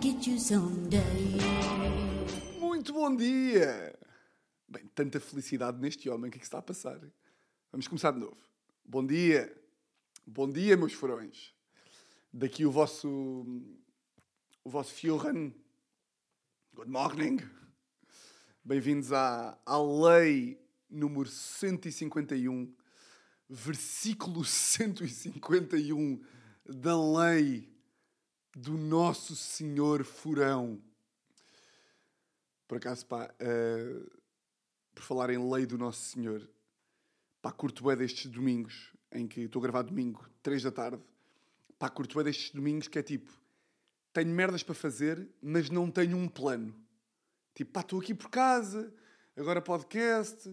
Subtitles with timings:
[0.00, 1.00] get you someday.
[2.58, 3.98] Muito bom dia!
[4.68, 7.00] Bem, tanta felicidade neste homem, o que é que está a passar?
[7.70, 8.36] Vamos começar de novo.
[8.84, 9.54] Bom dia!
[10.26, 11.54] Bom dia, meus furões!
[12.32, 13.08] Daqui o vosso.
[14.64, 15.52] o vosso Fioran.
[16.74, 17.38] Good morning!
[18.64, 22.72] Bem-vindos à, à lei número 151,
[23.48, 26.22] versículo 151
[26.64, 27.71] da lei
[28.54, 30.80] do Nosso Senhor Furão.
[32.68, 34.02] Por acaso, pá, eh,
[34.94, 36.48] por falar em lei do Nosso Senhor,
[37.40, 41.02] pá, curto é destes domingos, em que estou a gravar domingo, 3 da tarde,
[41.78, 43.30] pá, curto é destes domingos que é tipo,
[44.12, 46.74] tenho merdas para fazer, mas não tenho um plano.
[47.54, 48.92] Tipo, pá, estou aqui por casa,
[49.36, 50.50] agora podcast,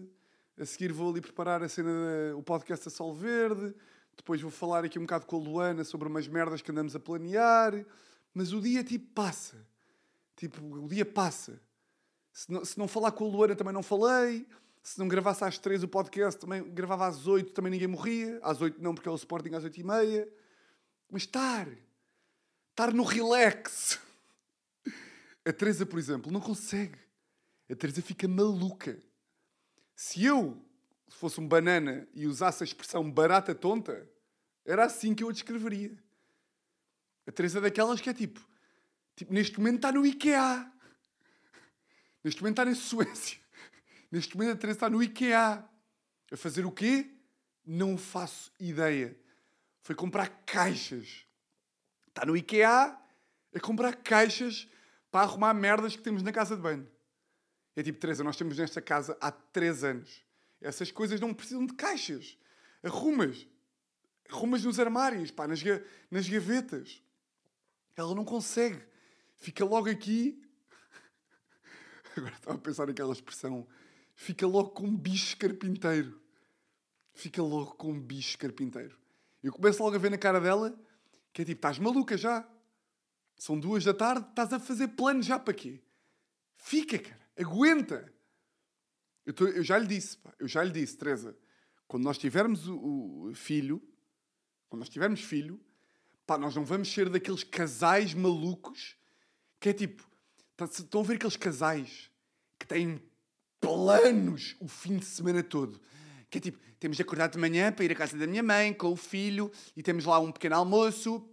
[0.58, 3.74] a seguir vou ali preparar a cena, da- o podcast da Sol Verde,
[4.20, 7.00] depois vou falar aqui um bocado com a Luana sobre umas merdas que andamos a
[7.00, 7.84] planear,
[8.34, 9.66] mas o dia, tipo, passa.
[10.36, 11.60] Tipo, o dia passa.
[12.32, 14.46] Se não, se não falar com a Luana, também não falei.
[14.82, 18.38] Se não gravasse às três o podcast, também gravava às oito, também ninguém morria.
[18.42, 20.28] Às oito não, porque é o Sporting às oito e meia.
[21.10, 21.66] Mas estar.
[22.70, 23.98] Estar no relax.
[25.44, 26.98] A Teresa, por exemplo, não consegue.
[27.70, 28.98] A Teresa fica maluca.
[29.96, 30.62] Se eu
[31.16, 34.08] fosse um banana e usasse a expressão barata tonta,
[34.64, 35.96] era assim que eu a descreveria.
[37.26, 38.40] A Teresa é daquelas que é tipo,
[39.16, 40.72] tipo, neste momento está no IKEA.
[42.22, 43.38] Neste momento está na Suécia.
[44.10, 45.64] Neste momento a Teresa está no IKEA.
[46.32, 47.10] A fazer o quê?
[47.66, 49.16] Não faço ideia.
[49.82, 51.26] Foi comprar caixas.
[52.08, 52.96] Está no IKEA
[53.54, 54.68] a comprar caixas
[55.10, 56.88] para arrumar merdas que temos na casa de banho.
[57.74, 60.24] É tipo, Teresa, nós temos nesta casa há três anos.
[60.60, 62.36] Essas coisas não precisam de caixas.
[62.82, 63.46] Arrumas.
[64.28, 65.60] Arrumas nos armários, pá, nas,
[66.10, 67.02] nas gavetas.
[67.96, 68.80] Ela não consegue.
[69.38, 70.42] Fica logo aqui.
[72.16, 73.66] Agora estava a pensar naquela expressão.
[74.14, 76.20] Fica logo com um bicho carpinteiro.
[77.12, 78.98] Fica logo com um bicho carpinteiro.
[79.42, 80.78] Eu começo logo a ver na cara dela
[81.32, 82.46] que é tipo, estás maluca já.
[83.36, 85.80] São duas da tarde, estás a fazer plano já para quê?
[86.56, 87.20] Fica, cara.
[87.38, 88.12] Aguenta.
[89.26, 91.36] Eu, tô- eu já lhe disse, pá, eu já lhe disse, Teresa,
[91.86, 93.82] quando nós tivermos o, o filho,
[94.68, 95.60] quando nós tivermos filho,
[96.26, 98.96] pá, nós não vamos ser daqueles casais malucos
[99.58, 100.08] que é tipo,
[100.56, 102.10] tá- estão a ver aqueles casais
[102.58, 103.00] que têm
[103.60, 105.80] planos o fim de semana todo.
[106.30, 108.72] Que é tipo, temos de acordar de manhã para ir à casa da minha mãe
[108.72, 111.28] com o filho e temos lá um pequeno almoço.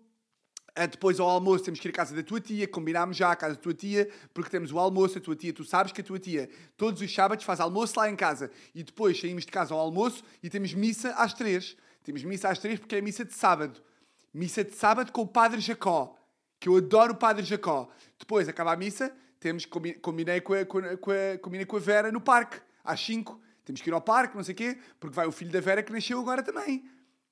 [0.77, 3.35] Ah, Depois ao almoço temos que ir à casa da tua tia, combinámos já à
[3.35, 6.03] casa da tua tia, porque temos o almoço, a tua tia, tu sabes que a
[6.03, 8.51] tua tia todos os sábados faz almoço lá em casa.
[8.75, 11.75] E depois saímos de casa ao almoço e temos missa às três.
[12.03, 13.81] Temos missa às três porque é missa de sábado.
[14.33, 16.15] Missa de sábado com o Padre Jacó,
[16.59, 17.89] que eu adoro o Padre Jacó.
[18.19, 21.75] Depois acaba a missa, temos, combi- combinei, com a, com, a, com a- combinei com
[21.77, 23.41] a Vera no parque, às 5.
[23.65, 25.81] Temos que ir ao parque, não sei o quê, porque vai o filho da Vera
[25.83, 26.85] que nasceu agora também.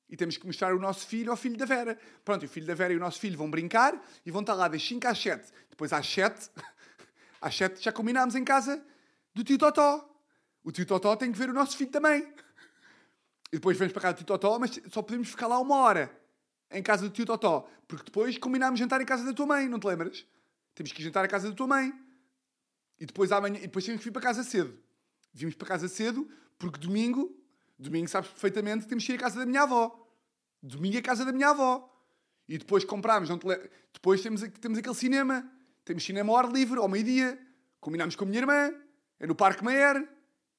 [0.09, 1.97] E temos que mostrar o nosso filho ao filho da Vera.
[2.23, 4.53] Pronto, e o filho da Vera e o nosso filho vão brincar e vão estar
[4.53, 5.51] lá das 5 às 7.
[5.69, 6.49] Depois às 7,
[7.41, 8.83] às 7 já combinámos em casa
[9.33, 10.09] do tio Totó.
[10.63, 12.21] O tio Totó tem que ver o nosso filho também.
[13.51, 16.11] E depois vamos para casa do tio Totó, mas só podemos ficar lá uma hora
[16.71, 17.69] em casa do tio Totó.
[17.87, 20.25] Porque depois combinámos jantar em casa da tua mãe, não te lembras?
[20.73, 21.93] Temos que jantar em casa da tua mãe.
[22.99, 24.77] E depois amanhã, e depois temos que vir para casa cedo.
[25.33, 27.35] Vimos para casa cedo porque domingo,
[27.77, 30.07] domingo sabes perfeitamente que temos que ir à casa da minha avó.
[30.61, 31.91] Domingo é a casa da minha avó.
[32.47, 35.49] E depois comprámos, não te le- depois temos, temos aquele cinema.
[35.83, 37.39] Temos cinema ao ar livre, ao meio-dia.
[37.79, 38.73] Combinámos com a minha irmã.
[39.19, 40.07] É no Parque Meyer,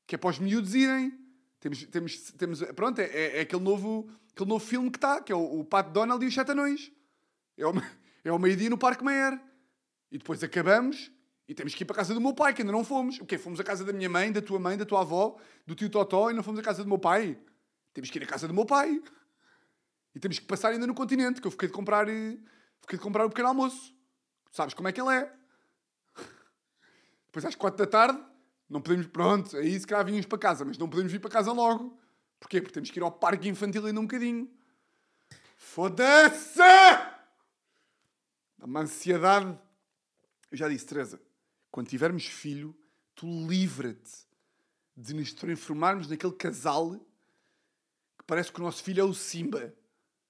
[0.07, 1.13] que é para os miúdos irem.
[1.61, 5.35] Temos, temos, temos, pronto, é, é- aquele, novo, aquele novo filme que está, que é
[5.37, 6.93] o, o Pato Donald e os Sete Anões.
[7.57, 7.73] É ao,
[8.25, 9.41] é ao meio-dia no Parque Meyer.
[10.11, 11.11] E depois acabamos
[11.49, 13.21] e temos que ir para a casa do meu pai, que ainda não fomos.
[13.21, 13.39] O quê?
[13.39, 16.31] Fomos à casa da minha mãe, da tua mãe, da tua avó, do tio Totó
[16.31, 17.39] e não fomos à casa do meu pai.
[17.95, 19.01] Temos que ir à casa do meu pai.
[20.15, 22.39] E temos que passar ainda no continente, que eu fiquei de comprar, eh,
[22.81, 23.95] fiquei de comprar o pequeno almoço.
[24.51, 25.33] Sabes como é que ele é?
[27.27, 28.19] Depois às quatro da tarde,
[28.69, 31.53] não podemos, pronto, aí se calhar vínhamos para casa, mas não podemos vir para casa
[31.53, 32.01] logo.
[32.41, 32.61] Porquê?
[32.61, 34.51] Porque temos que ir ao parque infantil ainda um bocadinho.
[35.57, 36.59] Foda-se!
[38.59, 39.57] Dá uma ansiedade.
[40.51, 41.21] Eu já disse, Teresa,
[41.77, 42.75] quando tivermos filho,
[43.15, 44.27] tu livra-te
[44.97, 46.99] de nos transformarmos naquele casal
[48.19, 49.75] que parece que o nosso filho é o Simba.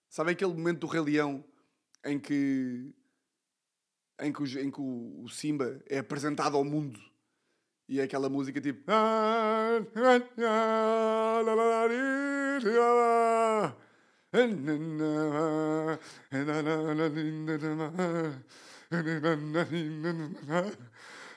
[0.08, 1.44] Sabe aquele momento do Rei Leão
[2.04, 2.92] em que,
[4.18, 7.00] em que, em que o, o Simba é apresentado ao mundo
[7.88, 8.82] e é aquela música tipo.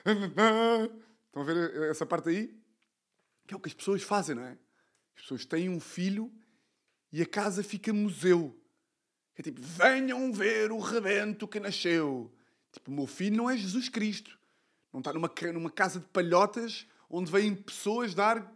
[0.04, 2.60] Estão a ver essa parte aí?
[3.46, 4.58] Que é o que as pessoas fazem, não é?
[5.16, 6.32] As pessoas têm um filho
[7.12, 8.56] e a casa fica museu.
[9.36, 12.32] É tipo, venham ver o rebento que nasceu.
[12.72, 14.38] Tipo, o meu filho não é Jesus Cristo.
[14.92, 18.52] Não está numa, numa casa de palhotas onde vêm pessoas dar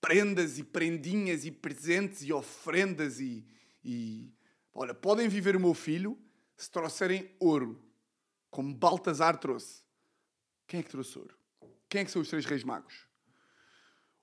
[0.00, 3.44] prendas e prendinhas e presentes e ofrendas e,
[3.84, 4.32] e...
[4.72, 6.18] Olha, podem viver o meu filho
[6.56, 7.82] se trouxerem ouro,
[8.50, 9.82] como Baltazar trouxe.
[10.70, 11.36] Quem é que trouxe ouro?
[11.88, 12.94] Quem é que são os três reis magos?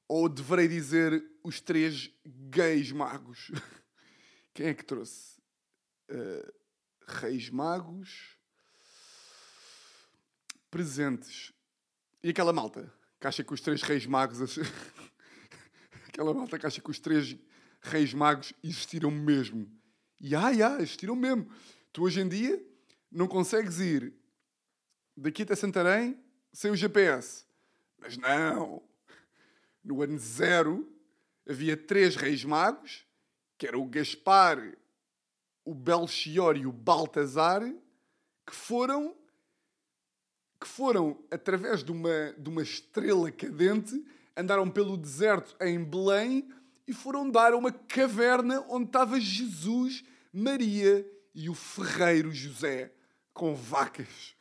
[0.08, 3.52] Ou deverei dizer os três gays magos?
[4.56, 5.42] Quem é que trouxe?
[6.10, 6.54] Uh,
[7.06, 8.38] reis magos
[10.72, 11.52] presentes.
[12.24, 14.40] E aquela malta que acha que os três reis magos.
[16.08, 17.36] aquela malta que acha que os três
[17.82, 19.70] reis magos existiram mesmo.
[20.18, 21.52] E ai, ai, existiram mesmo.
[21.92, 22.66] Tu hoje em dia
[23.12, 24.16] não consegues ir
[25.14, 26.26] daqui até Santarém
[26.58, 27.46] sem o GPS.
[28.00, 28.82] Mas não.
[29.84, 30.92] No ano zero
[31.48, 33.06] havia três reis magos,
[33.60, 34.76] que eram o Gaspar,
[35.64, 37.62] o Belchior e o Baltazar,
[38.44, 39.16] que foram
[40.60, 44.04] que foram, através de uma, de uma estrela cadente,
[44.36, 46.52] andaram pelo deserto em Belém
[46.88, 52.92] e foram dar a uma caverna onde estava Jesus, Maria e o ferreiro José
[53.32, 54.36] com vacas.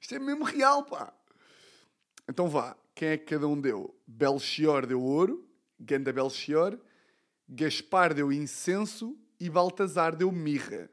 [0.00, 1.12] Isto é mesmo real, pá.
[2.28, 3.94] Então vá, quem é que cada um deu?
[4.06, 5.48] Belchior deu ouro,
[5.78, 6.78] Ganda Belchior,
[7.48, 10.90] Gaspar deu incenso e Baltazar deu mirra.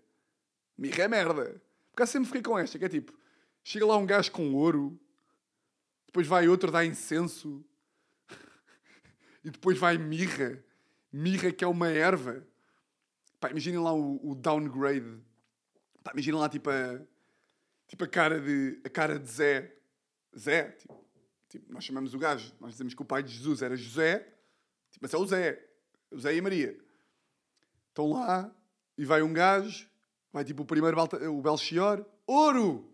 [0.78, 1.62] Mirra é merda.
[1.92, 3.14] Porque eu sempre fiquei com esta, que é tipo,
[3.68, 4.96] Chega lá um gajo com ouro,
[6.06, 7.66] depois vai outro dar incenso,
[9.44, 10.64] e depois vai mirra.
[11.12, 12.46] Mirra que é uma erva.
[13.40, 15.20] Pá, imaginem lá o, o downgrade.
[16.04, 17.02] Pá, imaginem lá tipo a,
[17.88, 19.76] tipo a cara de a cara de Zé.
[20.38, 21.06] Zé, tipo,
[21.48, 24.20] tipo, nós chamamos o gajo, nós dizemos que o pai de Jesus era José,
[24.92, 25.66] tipo, mas é o Zé,
[26.12, 26.78] o Zé e a Maria.
[27.88, 28.54] Estão lá
[28.98, 29.88] e vai um gajo,
[30.34, 32.92] vai tipo o primeiro o Belchior, ouro!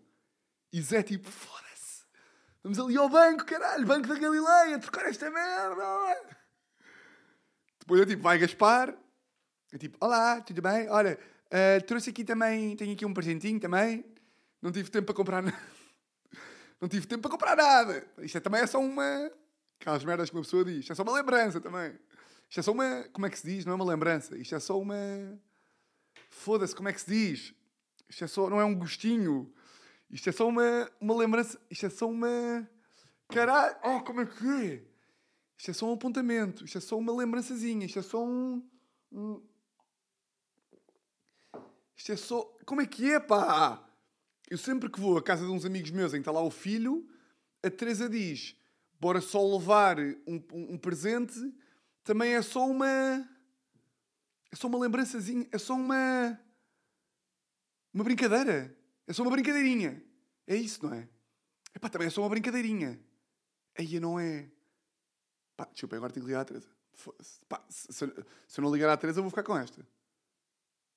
[0.72, 2.04] E Zé tipo, foda-se.
[2.62, 6.38] Vamos ali ao banco, caralho, Banco da Galileia, trocar esta merda.
[7.80, 8.96] Depois eu tipo, vai Gaspar.
[9.72, 10.88] Eu tipo, olá, tudo bem?
[10.88, 14.11] Olha, uh, trouxe aqui também, tenho aqui um presentinho também.
[14.62, 15.58] Não tive tempo para comprar nada.
[16.80, 18.06] Não tive tempo para comprar nada.
[18.18, 19.30] Isto é, também é só uma...
[19.80, 20.78] Aquelas merdas que uma pessoa diz.
[20.78, 21.98] Isto é só uma lembrança também.
[22.48, 23.04] Isto é só uma...
[23.12, 23.64] Como é que se diz?
[23.64, 24.36] Não é uma lembrança.
[24.38, 24.94] Isto é só uma...
[26.30, 27.54] Foda-se, como é que se diz?
[28.08, 28.48] Isto é só...
[28.48, 29.52] Não é um gostinho.
[30.12, 31.58] Isto é só uma, uma lembrança.
[31.70, 32.68] Isto é só uma.
[33.28, 33.74] Caralho!
[33.82, 34.82] Oh, como é que é?
[35.56, 36.64] Isto é só um apontamento.
[36.64, 37.86] Isto é só uma lembrançazinha.
[37.86, 38.62] Isto é só um.
[39.10, 39.42] um...
[41.96, 42.42] Isto é só.
[42.66, 43.82] Como é que é, pá?
[44.50, 46.50] Eu sempre que vou à casa de uns amigos meus em que está lá o
[46.50, 47.08] filho,
[47.62, 48.56] a Teresa diz:
[49.00, 51.38] bora só levar um, um, presente.
[52.04, 52.86] Também é só uma.
[54.50, 55.48] É só uma lembrançazinha.
[55.50, 56.38] É só uma.
[57.94, 58.76] Uma brincadeira.
[59.06, 60.02] É só uma brincadeirinha.
[60.46, 61.08] É isso, não é?
[61.74, 63.00] Epá, também é só uma brincadeirinha.
[63.78, 64.50] Aí não é.
[65.56, 66.68] Pá, desculpa, agora tenho que ligar à Teresa.
[67.48, 68.06] Pá, se, se,
[68.48, 69.86] se, eu não ligar à Teresa, eu vou ficar com esta.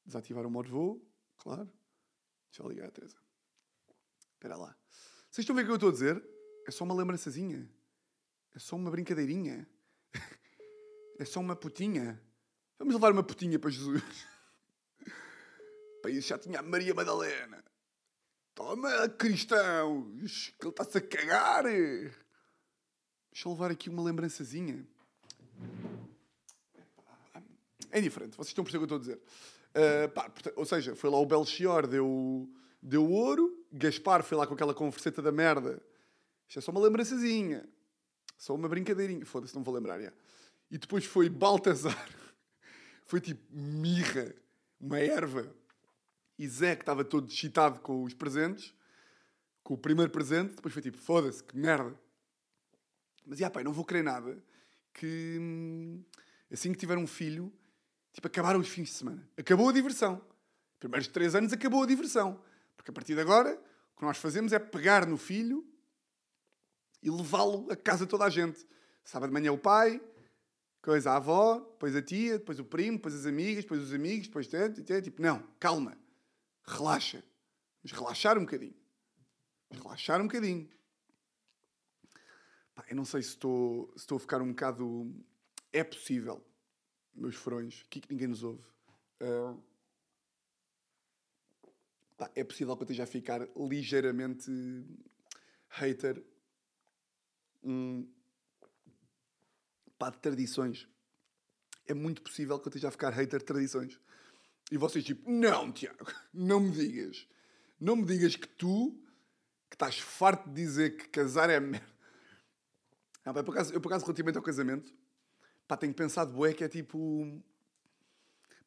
[0.05, 1.01] Desativar o modo voo,
[1.37, 1.71] claro.
[2.51, 3.24] Deixa eu ligar à Teresa.
[4.45, 4.77] Espera lá.
[5.31, 6.23] Vocês estão a ver o que eu estou a dizer?
[6.67, 7.67] É só uma lembrançazinha.
[8.53, 9.67] É só uma brincadeirinha.
[11.17, 12.21] é só uma putinha.
[12.77, 14.03] Vamos levar uma putinha para Jesus.
[15.99, 17.63] para isso já tinha a Maria Madalena.
[18.53, 20.11] Toma, cristão!
[20.13, 21.63] Que ele está-se a cagar!
[21.63, 22.13] Deixa
[23.47, 24.87] eu levar aqui uma lembrançazinha.
[27.89, 29.21] É diferente, vocês estão a perceber o que eu estou a dizer.
[29.73, 32.47] Uh, pá, ou seja, foi lá o Belchior, deu,
[32.79, 35.81] deu ouro, Gaspar foi lá com aquela converseta da merda.
[36.47, 37.67] Isto é só uma lembrançazinha.
[38.37, 39.25] Só uma brincadeirinha.
[39.25, 40.11] Foda-se, não vou lembrar, já.
[40.71, 42.09] E depois foi Baltazar.
[43.05, 44.33] foi tipo mirra,
[44.79, 45.53] uma erva
[46.37, 48.73] e Zé, que estava todo excitado com os presentes,
[49.63, 51.97] com o primeiro presente, depois foi tipo, foda-se, que merda.
[53.25, 54.37] Mas, já, pai, não vou querer nada
[54.93, 56.03] que, hum,
[56.51, 57.51] assim que tiver um filho,
[58.13, 59.27] tipo, acabaram os fins de semana.
[59.37, 60.21] Acabou a diversão.
[60.79, 62.39] Primeiros três anos acabou a diversão.
[62.85, 63.59] Porque a partir de agora,
[63.95, 65.67] o que nós fazemos é pegar no filho
[67.01, 68.63] e levá-lo a casa de toda a gente.
[69.03, 69.99] Sábado de manhã o pai,
[70.83, 74.27] coisa a avó, depois a tia, depois o primo, depois as amigas, depois os amigos,
[74.27, 74.47] depois...
[74.47, 75.97] Tipo, não, calma
[76.67, 77.23] relaxa.
[77.83, 78.75] Vamos relaxar um bocadinho.
[79.67, 80.69] Vamos relaxar um bocadinho.
[82.75, 85.11] Pá, eu não sei se estou, se estou a ficar um bocado.
[85.73, 86.45] É possível,
[87.15, 88.63] meus frões, aqui que ninguém nos ouve.
[89.21, 89.74] Uh...
[92.17, 94.49] pá, é possível que eu esteja a ficar ligeiramente
[95.69, 96.23] hater
[97.63, 98.07] hum,
[99.97, 100.87] pá, de tradições.
[101.87, 103.99] É muito possível que eu esteja a ficar hater de tradições.
[104.71, 107.27] E vocês tipo, não, Tiago, não me digas.
[107.79, 108.91] Não me digas que tu,
[109.69, 111.93] que estás farto de dizer que casar é merda.
[113.25, 114.93] Não, pá, por acaso, eu, por acaso, relativamente ao casamento,
[115.67, 117.43] pá, tenho pensado, bué, que é tipo...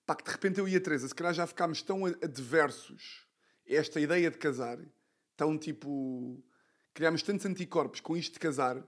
[0.04, 3.27] Pá, que de repente eu e a Teresa, se calhar já ficámos tão adversos
[3.68, 4.78] esta ideia de casar,
[5.36, 6.42] tão tipo...
[6.94, 8.82] Criámos tantos anticorpos com isto de casar,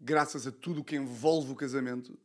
[0.00, 2.18] graças a tudo o que envolve o casamento,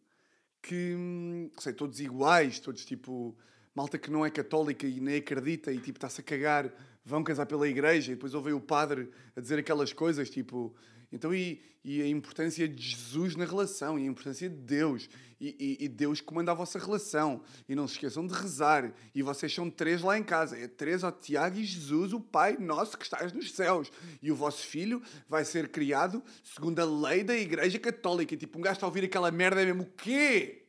[0.62, 3.38] que, hum, sei, todos iguais, todos tipo
[3.78, 6.74] malta que não é católica e nem acredita e tipo está-se a cagar,
[7.06, 10.76] vão casar pela igreja e depois ouvem o padre a dizer aquelas coisas tipo.
[11.12, 15.10] Então, e, e a importância de Jesus na relação, e a importância de Deus,
[15.40, 17.44] e, e, e, Deus comanda a vossa relação.
[17.70, 18.92] E não se esqueçam de rezar.
[19.14, 22.58] E vocês são três lá em casa: é três, ó Tiago e Jesus, o Pai
[22.58, 23.92] nosso que estás nos céus.
[24.22, 28.34] E o vosso filho vai ser criado segundo a lei da Igreja Católica.
[28.34, 30.66] E tipo, um gajo está a ouvir aquela merda é mesmo: o quê?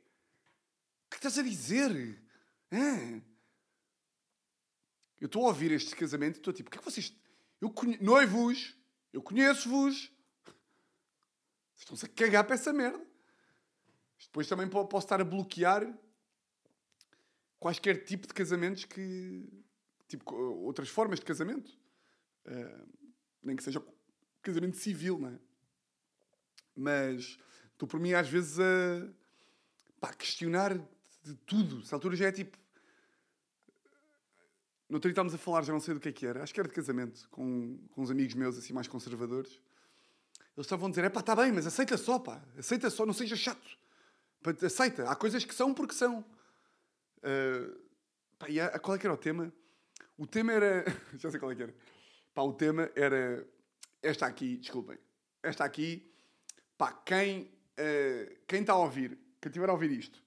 [1.07, 2.21] O que estás a dizer?
[2.71, 3.23] É.
[5.19, 7.13] Eu estou a ouvir este casamento e estou tipo, o que é que vocês.
[7.61, 7.97] Eu conhe...
[8.01, 8.77] Noivos,
[9.13, 10.13] eu conheço-vos.
[11.79, 13.07] Estão-se a cagar para essa merda.
[14.21, 15.97] Depois também posso estar a bloquear
[17.59, 19.49] quaisquer tipo de casamentos que.
[20.09, 21.71] Tipo, outras formas de casamento.
[22.47, 22.89] Uh,
[23.43, 23.83] nem que seja
[24.43, 25.39] casamento civil, não é?
[26.75, 27.39] Mas
[27.73, 29.09] estou por mim às vezes a
[30.01, 30.79] pá, questionar
[31.23, 31.83] de tudo.
[31.83, 32.57] Essa altura já é tipo.
[34.89, 36.43] No outro estávamos a falar, já não sei do que é que era.
[36.43, 39.61] Acho que era de casamento, com, com uns amigos meus assim mais conservadores.
[40.59, 42.43] Eles estavam a dizer: é pá, está bem, mas aceita só, pá.
[42.59, 43.79] Aceita só, não seja chato.
[44.67, 45.09] Aceita.
[45.09, 46.19] Há coisas que são porque são.
[47.19, 47.81] Uh,
[48.37, 49.53] pá, e a, qual é que era o tema?
[50.17, 50.85] O tema era.
[51.15, 51.75] já sei qual é que era.
[52.35, 53.47] Pá, o tema era.
[54.03, 54.99] Esta aqui, desculpem.
[55.45, 56.13] Esta aqui,
[56.77, 60.21] pá, quem, uh, quem está a ouvir, quem estiver a ouvir isto,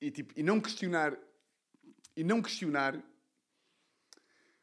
[0.00, 1.18] e, tipo, e não questionar.
[2.16, 3.02] E não questionar.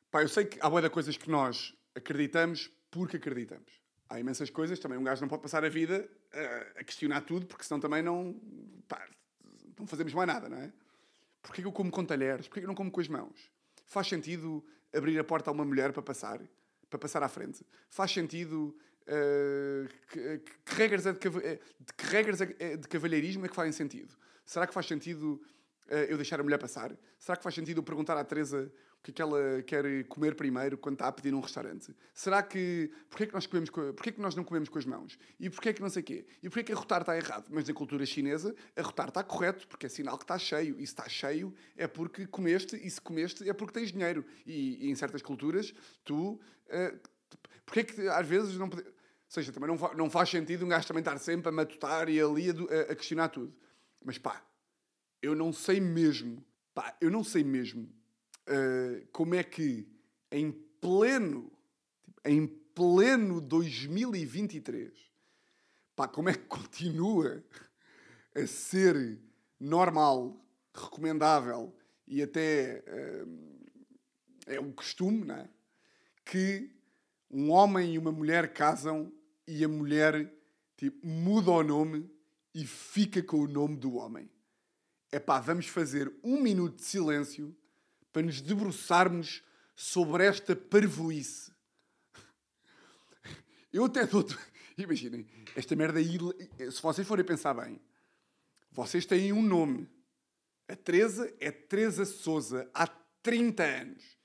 [0.10, 3.85] Pá, eu sei que há boa coisas que nós acreditamos porque acreditamos.
[4.10, 7.46] Há imensas coisas, também um gajo não pode passar a vida a, a questionar tudo,
[7.46, 8.40] porque senão também não.
[8.88, 9.08] Pá,
[9.78, 10.72] não fazemos mais nada, não é?
[11.42, 12.48] Porquê que eu como com talheres?
[12.48, 13.52] Porquê que eu não como com as mãos?
[13.86, 16.40] Faz sentido abrir a porta a uma mulher para passar?
[16.90, 17.66] Para passar à frente?
[17.90, 18.76] Faz sentido
[19.08, 24.16] Uh, que, que, regras é de, que regras é de cavalheirismo é que fazem sentido?
[24.44, 25.40] Será que faz sentido
[26.10, 26.92] eu deixar a mulher passar?
[27.20, 28.72] Será que faz sentido eu perguntar à Teresa
[29.06, 31.96] que que ela quer comer primeiro quando está a pedir num restaurante?
[32.12, 32.92] Será que...
[33.08, 35.16] Porquê é que nós, comemos com, porquê é que nós não comemos com as mãos?
[35.40, 36.26] E porquê é que não sei quê?
[36.42, 37.46] E porquê é que arrotar está errado?
[37.52, 40.74] Mas na cultura chinesa, arrotar está correto, porque é sinal que está cheio.
[40.80, 44.26] E se está cheio é porque comeste, e se comeste é porque tens dinheiro.
[44.44, 45.72] E, e em certas culturas,
[46.04, 46.40] tu...
[46.66, 47.00] Uh,
[47.64, 48.66] porquê é que às vezes não...
[48.66, 48.84] Ou
[49.28, 52.50] seja, também não, não faz sentido um gajo também estar sempre a matutar e ali
[52.50, 53.56] a, a questionar tudo.
[54.04, 54.44] Mas pá,
[55.22, 56.44] eu não sei mesmo,
[56.74, 57.88] pá, eu não sei mesmo
[58.48, 59.88] uh, como é que
[60.32, 61.52] em pleno,
[62.06, 64.92] tipo, em pleno 2023,
[65.96, 67.44] pá, como é que continua
[68.36, 69.20] a ser
[69.60, 70.36] normal,
[70.74, 71.74] recomendável
[72.08, 73.56] e até uh,
[74.46, 75.50] é um costume, não é?
[76.24, 76.72] Que
[77.30, 79.12] um homem e uma mulher casam
[79.48, 80.32] e a mulher
[80.78, 82.10] tipo, muda o nome
[82.54, 84.30] e fica com o nome do homem.
[85.12, 87.56] É pá, vamos fazer um minuto de silêncio
[88.16, 89.44] para nos debruçarmos
[89.76, 91.52] sobre esta parvoíce.
[93.74, 94.26] Eu até dou.
[94.78, 96.18] Imaginem, esta merda aí.
[96.72, 97.78] Se vocês forem pensar bem,
[98.72, 99.90] vocês têm um nome.
[100.66, 104.18] A Teresa é Teresa Souza há 30 anos.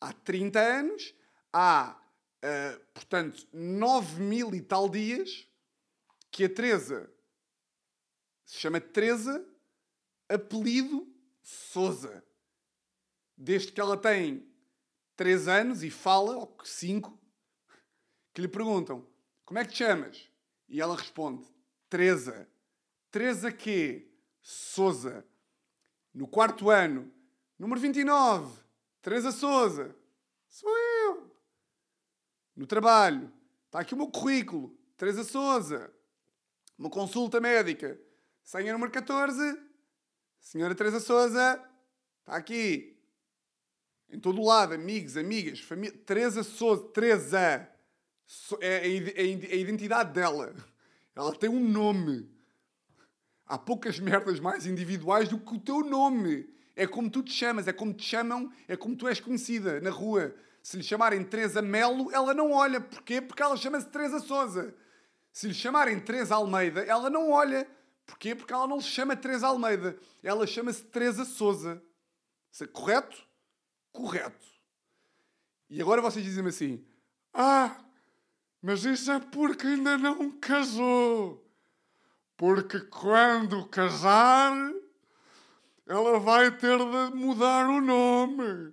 [0.00, 1.14] Há 30 anos,
[1.52, 1.96] há,
[2.42, 5.46] uh, portanto, 9 mil e tal dias
[6.28, 7.08] que a Teresa
[8.44, 9.46] se chama Teresa,
[10.28, 11.06] apelido
[11.40, 12.26] Souza.
[13.40, 14.44] Desde que ela tem
[15.14, 17.16] 3 anos e fala, ou 5,
[18.34, 19.06] que lhe perguntam:
[19.44, 20.28] Como é que te chamas?
[20.68, 21.46] E ela responde:
[21.88, 22.48] Teresa.
[23.12, 24.10] Teresa quê?
[24.42, 25.24] Souza.
[26.12, 27.12] No quarto ano,
[27.56, 28.60] número 29,
[29.00, 29.94] Teresa Souza.
[30.48, 31.32] Sou eu.
[32.56, 33.32] No trabalho,
[33.66, 34.76] está aqui o meu currículo.
[34.96, 35.94] Teresa Souza.
[36.76, 38.00] Uma consulta médica.
[38.42, 39.60] Senha número 14,
[40.40, 41.62] Senhora Teresa Souza,
[42.20, 42.97] está aqui.
[44.10, 45.96] Em todo lado, amigos, amigas, família.
[46.06, 47.68] Teresa Souza, Teresa.
[48.60, 50.54] É a identidade dela.
[51.14, 52.30] Ela tem um nome.
[53.46, 56.48] Há poucas merdas mais individuais do que o teu nome.
[56.76, 59.90] É como tu te chamas, é como te chamam, é como tu és conhecida na
[59.90, 60.34] rua.
[60.62, 62.80] Se lhe chamarem Teresa Melo, ela não olha.
[62.80, 63.20] Porquê?
[63.20, 64.74] Porque ela chama-se Teresa Souza.
[65.32, 67.68] Se lhe chamarem Teresa Almeida, ela não olha.
[68.06, 68.34] Porquê?
[68.34, 69.98] Porque ela não se chama Teresa Almeida.
[70.22, 71.82] Ela chama-se Teresa Souza.
[72.72, 73.27] Correto?
[73.92, 74.46] Correto.
[75.70, 76.84] E agora vocês dizem-me assim:
[77.32, 77.84] Ah,
[78.62, 81.44] mas isso é porque ainda não casou.
[82.36, 84.52] Porque quando casar,
[85.86, 88.72] ela vai ter de mudar o nome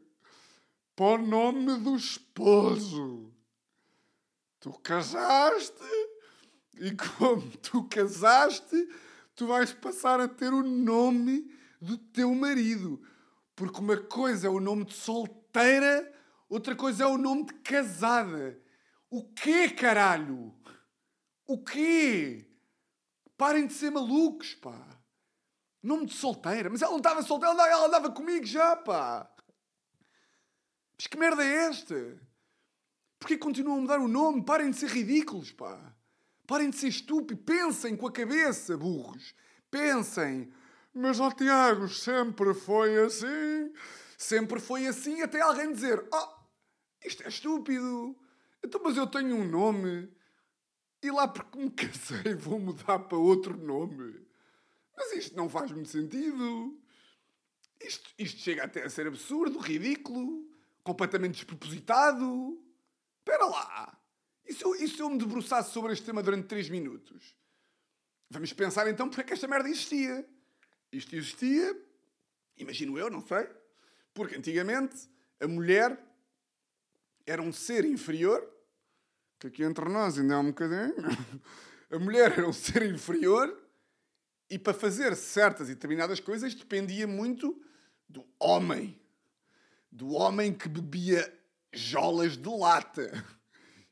[0.95, 3.33] para o nome do esposo.
[4.59, 5.73] Tu casaste
[6.77, 8.87] e como tu casaste,
[9.35, 13.01] tu vais passar a ter o nome do teu marido.
[13.55, 16.13] Porque uma coisa é o nome de solteira,
[16.49, 18.59] outra coisa é o nome de casada.
[19.09, 20.53] O quê, caralho?
[21.47, 22.45] O quê?
[23.37, 24.99] Parem de ser malucos, pá.
[25.81, 26.69] Nome de solteira.
[26.69, 29.29] Mas ela não estava solteira, ela andava comigo já, pá.
[30.97, 32.19] Mas que merda é esta?
[33.19, 34.43] Porquê continuam a mudar o nome?
[34.43, 35.95] Parem de ser ridículos, pá.
[36.47, 37.43] Parem de ser estúpidos.
[37.45, 39.33] Pensem com a cabeça, burros.
[39.71, 40.51] Pensem.
[40.97, 43.73] Mas, ó Tiago, sempre foi assim.
[44.17, 46.27] Sempre foi assim até alguém dizer: Oh,
[47.03, 48.17] isto é estúpido.
[48.63, 50.09] Então, mas eu tenho um nome.
[51.03, 54.25] E lá porque me casei vou mudar para outro nome.
[54.95, 56.81] Mas isto não faz muito sentido.
[57.81, 60.49] Isto, isto chega até a ser absurdo, ridículo,
[60.81, 62.57] completamente despropositado.
[63.19, 63.99] Espera lá.
[64.45, 67.35] E se, eu, e se eu me debruçasse sobre este tema durante 3 minutos?
[68.29, 70.25] Vamos pensar então porque é que esta merda existia.
[70.95, 71.75] Isto existia,
[72.57, 73.47] imagino eu, não sei,
[74.13, 75.09] porque antigamente
[75.39, 75.99] a mulher
[77.25, 78.47] era um ser inferior,
[79.39, 80.95] que aqui entre nós ainda é um bocadinho.
[81.91, 83.55] A mulher era um ser inferior
[84.49, 87.61] e para fazer certas e determinadas coisas dependia muito
[88.09, 88.99] do homem.
[89.91, 91.31] Do homem que bebia
[91.71, 93.23] jolas de lata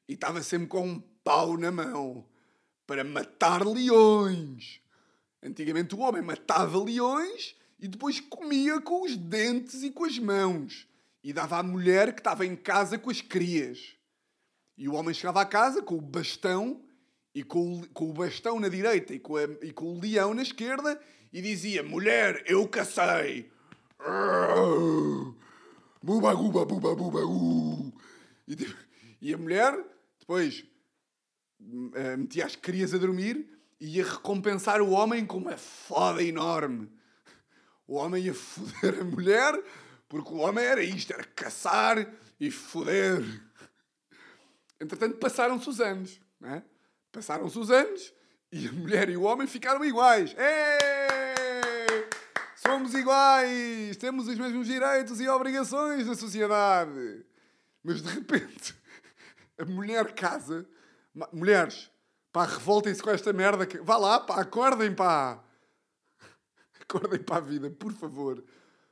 [0.08, 2.28] e estava sempre com um pau na mão
[2.86, 4.83] para matar leões.
[5.44, 10.88] Antigamente o homem matava leões e depois comia com os dentes e com as mãos
[11.22, 13.96] e dava à mulher que estava em casa com as crias.
[14.78, 16.82] E o homem chegava à casa com o bastão
[17.36, 20.34] e com o, com o bastão na direita e com, a, e com o leão
[20.34, 21.00] na esquerda
[21.32, 23.52] e dizia: Mulher, eu cacei.
[26.04, 27.94] Buba, buba, buba, buba, uh.
[28.46, 28.58] e,
[29.22, 29.74] e a mulher
[30.20, 30.66] depois
[31.62, 33.53] uh, metia as crias a dormir
[33.86, 36.90] ia recompensar o homem com uma foda enorme.
[37.86, 39.62] O homem ia foder a mulher
[40.08, 42.08] porque o homem era isto, era caçar
[42.40, 43.22] e foder.
[44.80, 46.22] Entretanto, passaram-se os anos.
[46.40, 46.64] Não é?
[47.12, 48.14] Passaram-se os anos
[48.52, 50.34] e a mulher e o homem ficaram iguais.
[50.38, 52.08] Ei!
[52.56, 53.98] Somos iguais!
[53.98, 57.26] Temos os mesmos direitos e obrigações na sociedade.
[57.84, 58.76] Mas de repente,
[59.58, 60.66] a mulher casa.
[61.32, 61.92] Mulheres,
[62.34, 63.66] pá, revoltem-se com esta merda.
[63.66, 63.78] Que...
[63.78, 65.42] Vá lá, pá, acordem, pá.
[66.82, 68.44] Acordem para a vida, por favor.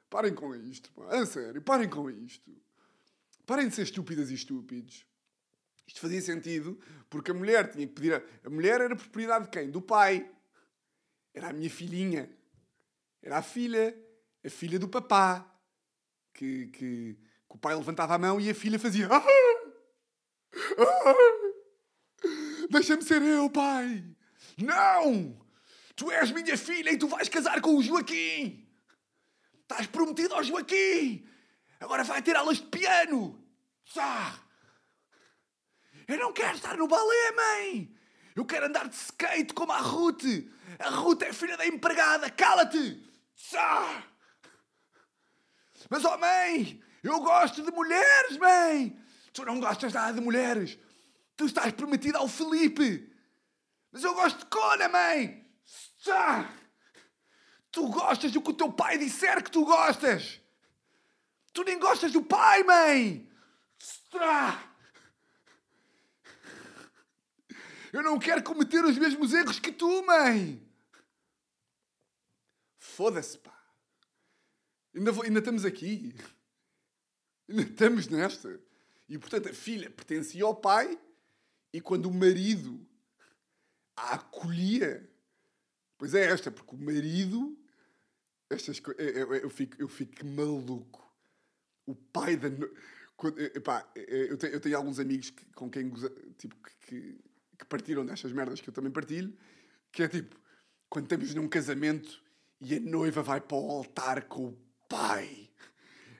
[0.10, 1.08] Parem com isto, pá.
[1.08, 2.56] A sério, parem com isto.
[3.46, 5.06] Parem de ser estúpidas e estúpidos.
[5.88, 8.14] Isto fazia sentido porque a mulher tinha que pedir.
[8.14, 9.70] A, a mulher era propriedade de quem?
[9.70, 10.30] Do pai.
[11.34, 12.30] Era a minha filhinha.
[13.22, 13.98] Era a filha.
[14.46, 15.48] A filha do papá.
[16.34, 17.18] Que, que, que
[17.50, 19.08] o pai levantava a mão e a filha fazia.
[19.12, 19.26] Ah!
[20.78, 21.52] Ah!
[22.72, 24.02] Deixa-me ser eu, pai!
[24.58, 25.38] Não!
[25.94, 28.66] Tu és minha filha e tu vais casar com o Joaquim!
[29.62, 31.28] Estás prometido ao Joaquim!
[31.82, 33.46] Agora vai ter aulas de piano!
[33.84, 34.40] Sá!
[36.08, 37.94] Eu não quero estar no balé, mãe!
[38.38, 40.24] Eu quero andar de skate como a Ruth!
[40.80, 42.30] A Ruth é filha da empregada!
[42.30, 43.06] Cala-te!
[43.36, 44.02] Sá!
[45.90, 46.82] Mas, oh mãe!
[47.04, 48.98] Eu gosto de mulheres, mãe!
[49.34, 50.80] Tu não gostas nada de mulheres!
[51.42, 53.12] Tu estás prometida ao Felipe!
[53.92, 55.52] Mas eu gosto de Cona, mãe!
[57.72, 60.40] Tu gostas do que o teu pai disser que tu gostas.
[61.52, 63.28] Tu nem gostas do pai, mãe.
[67.92, 70.64] Eu não quero cometer os mesmos erros que tu, mãe.
[72.78, 73.60] Foda-se, pá.
[74.94, 76.14] Ainda, vou, ainda estamos aqui.
[77.50, 78.62] Ainda estamos nesta.
[79.10, 81.00] E, portanto, a filha pertencia ao pai
[81.74, 82.86] e quando o marido
[83.96, 85.10] a acolhia,
[85.98, 87.58] pois é esta, porque o marido
[88.54, 89.16] estas coisas.
[89.16, 91.02] Eu, eu, fico, eu fico maluco.
[91.86, 92.50] O pai da.
[93.16, 95.92] Quando, epá, eu, tenho, eu tenho alguns amigos que, com quem
[96.38, 96.56] tipo,
[96.88, 97.20] que,
[97.58, 99.36] que, partiram destas merdas que eu também partilho,
[99.92, 100.36] que é tipo,
[100.90, 102.22] quando estamos num casamento
[102.60, 104.58] e a noiva vai para o altar com o
[104.90, 105.50] pai.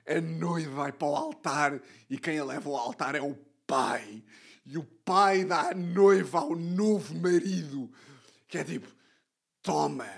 [0.06, 3.34] A noiva vai para o altar e quem a leva ao altar é o
[3.66, 4.24] pai.
[4.64, 7.92] E o pai dá a noiva ao novo marido.
[8.48, 8.88] Que é tipo:
[9.62, 10.08] toma,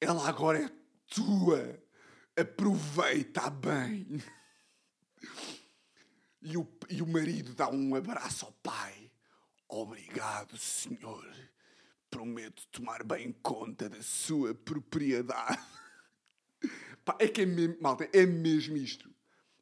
[0.00, 0.70] ela agora é
[1.08, 1.78] tua.
[2.36, 4.22] Aproveita bem.
[6.42, 9.12] E o, e o marido dá um abraço ao pai.
[9.68, 11.30] Obrigado, senhor.
[12.08, 15.60] Prometo tomar bem conta da sua propriedade.
[17.18, 19.12] É que é mesmo, malta, é mesmo isto.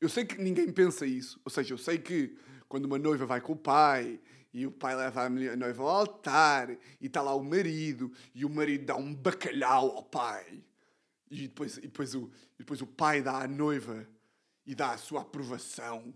[0.00, 1.40] Eu sei que ninguém pensa isso.
[1.44, 2.36] Ou seja, eu sei que
[2.68, 4.20] quando uma noiva vai com o pai
[4.52, 8.50] e o pai leva a noiva ao altar e está lá o marido e o
[8.50, 10.62] marido dá um bacalhau ao pai
[11.30, 14.08] e depois, e depois, o, e depois o pai dá à noiva
[14.66, 16.14] e dá a sua aprovação.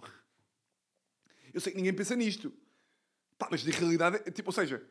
[1.52, 2.52] Eu sei que ninguém pensa nisto.
[3.38, 4.82] Pá, mas na realidade, é, tipo, ou seja,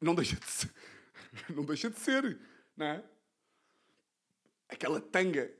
[0.00, 0.72] não deixa de ser.
[1.54, 2.38] Não deixa de ser,
[2.74, 3.04] não é?
[4.66, 5.52] Aquela tanga.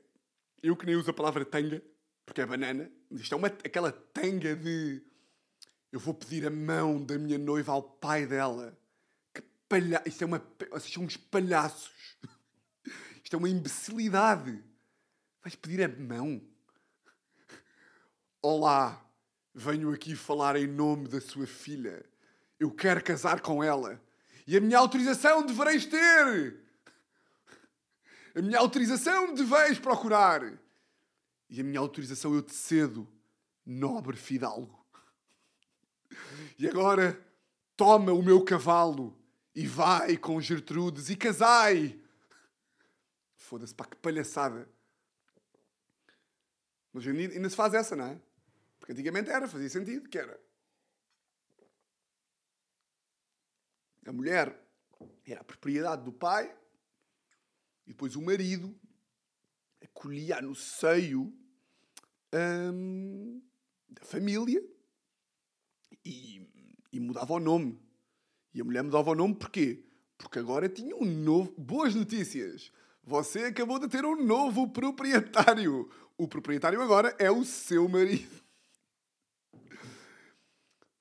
[0.63, 1.83] Eu que nem uso a palavra tanga,
[2.25, 4.99] porque é banana, mas isto é uma, aquela tanga de.
[5.91, 8.77] Eu vou pedir a mão da minha noiva ao pai dela.
[9.33, 10.01] Que palha...
[10.05, 10.45] Isto é uma.
[10.71, 12.17] Vocês são uns palhaços.
[13.23, 14.63] Isto é uma imbecilidade.
[15.41, 16.41] Vais pedir a mão?
[18.41, 19.03] Olá,
[19.53, 22.05] venho aqui falar em nome da sua filha.
[22.59, 23.99] Eu quero casar com ela.
[24.45, 26.59] E a minha autorização devereis ter.
[28.35, 30.41] A minha autorização deveis procurar.
[31.49, 33.07] E a minha autorização eu te cedo,
[33.65, 34.78] nobre fidalgo.
[36.57, 37.19] E agora,
[37.75, 39.17] toma o meu cavalo
[39.55, 41.97] e vai com Gertrudes e casai.
[43.35, 44.67] Foda-se, pá, que palhaçada.
[46.91, 48.21] Mas ainda se faz essa, não é?
[48.79, 50.39] Porque antigamente era, fazia sentido, que era.
[54.05, 54.61] A mulher
[55.25, 56.53] era a propriedade do pai
[57.85, 58.77] e depois o marido
[59.81, 61.33] acolhia no seio
[62.33, 63.41] hum,
[63.87, 64.61] da família
[66.09, 67.79] e, e, mudava o nome.
[68.53, 69.83] E a mulher mudava o nome porquê?
[70.17, 71.53] Porque agora tinha um novo.
[71.57, 72.71] Boas notícias!
[73.03, 75.89] Você acabou de ter um novo proprietário.
[76.17, 78.43] O proprietário agora é o seu marido.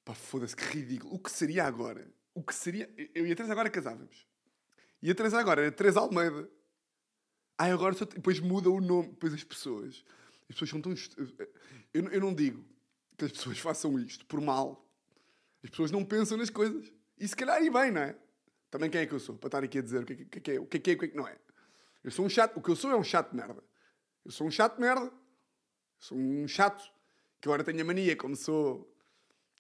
[0.05, 1.15] Pá, foda-se, que ridículo.
[1.15, 2.11] O que seria agora?
[2.35, 2.89] O que seria.
[3.15, 4.27] Eu e a Teresa agora casávamos.
[5.03, 6.49] E a Teresa agora era Teresa Almeida.
[7.59, 8.05] Ai, agora só...
[8.05, 9.09] depois muda o nome.
[9.09, 10.05] Depois as pessoas.
[10.49, 10.95] As pessoas são tão.
[11.93, 12.65] Eu, eu não digo
[13.19, 14.88] que as pessoas façam isto por mal.
[15.63, 16.93] As pessoas não pensam nas coisas.
[17.19, 18.17] E se calhar e bem, não é?
[18.71, 19.37] Também quem é que eu sou?
[19.37, 20.95] Para estar aqui a dizer o que é que é, o que é, que é,
[20.95, 21.39] o que é que não é.
[22.05, 22.57] Eu sou um chato.
[22.57, 23.63] O que eu sou é um chato de merda.
[24.25, 25.07] Eu sou um chato de merda.
[25.07, 25.13] Eu
[25.99, 26.85] sou um chato
[27.41, 28.93] que agora tenho a mania, como sou,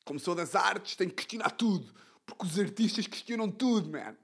[0.05, 1.95] como sou das artes, tenho que questionar tudo.
[2.27, 4.17] Porque os artistas questionam tudo, man.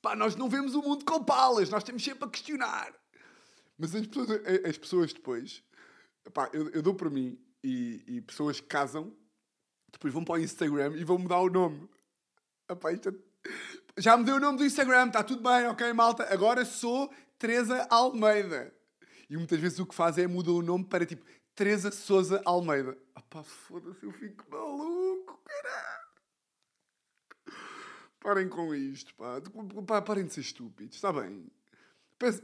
[0.00, 2.92] Pá, nós não vemos o mundo com palas, nós temos sempre a questionar.
[3.78, 4.30] Mas as pessoas,
[4.64, 5.62] as pessoas depois,
[6.32, 9.16] pá, eu, eu dou para mim e, e, pessoas que casam,
[9.92, 11.88] depois vão para o Instagram e vão mudar o nome.
[12.68, 13.14] Epá, isto é...
[13.98, 16.32] Já mudei o nome do Instagram, está tudo bem, ok, malta?
[16.32, 18.74] Agora sou Teresa Almeida.
[19.28, 21.24] E muitas vezes o que faz é mudar o nome para tipo
[21.54, 22.96] Teresa Souza Almeida.
[23.14, 26.02] Ah foda-se, eu fico maluco, caralho.
[28.20, 29.40] Parem com isto, pá.
[29.86, 30.00] pá.
[30.00, 31.50] Parem de ser estúpidos, está bem?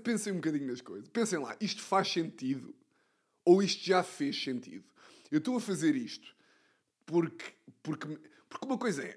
[0.02, 1.08] Pensem um bocadinho nas coisas.
[1.08, 2.74] Pensem lá, isto faz sentido?
[3.44, 4.84] Ou isto já fez sentido?
[5.30, 6.34] Eu estou a fazer isto
[7.08, 8.06] porque, porque,
[8.50, 9.16] porque uma coisa é,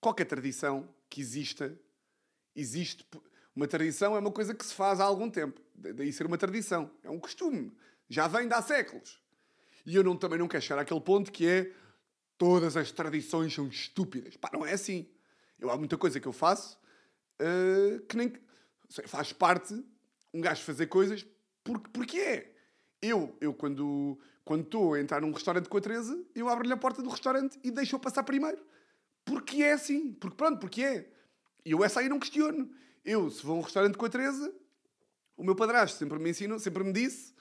[0.00, 1.76] qualquer tradição que exista,
[2.54, 3.04] existe.
[3.56, 5.60] Uma tradição é uma coisa que se faz há algum tempo.
[5.74, 6.88] Daí ser uma tradição.
[7.02, 7.76] É um costume.
[8.08, 9.20] Já vem de há séculos.
[9.84, 11.72] E eu não, também não quero chegar àquele ponto que é
[12.38, 14.36] todas as tradições são estúpidas.
[14.36, 15.10] Pá, não é assim.
[15.58, 16.78] Eu há muita coisa que eu faço
[17.40, 18.32] uh, que nem.
[18.88, 19.74] Sei, faz parte
[20.32, 21.26] um gajo fazer coisas
[21.64, 22.54] porque, porque é.
[23.00, 26.76] Eu, eu quando quando estou a entrar num restaurante com a Teresa, eu abro-lhe a
[26.76, 28.58] porta do restaurante e deixo-a passar primeiro.
[29.24, 30.12] Porque é assim.
[30.14, 31.08] Porque pronto, porque é.
[31.64, 32.70] E eu essa aí não questiono.
[33.04, 34.52] Eu, se vou a um restaurante com a Teresa,
[35.36, 37.34] o meu padrasto sempre me ensinou, sempre me disse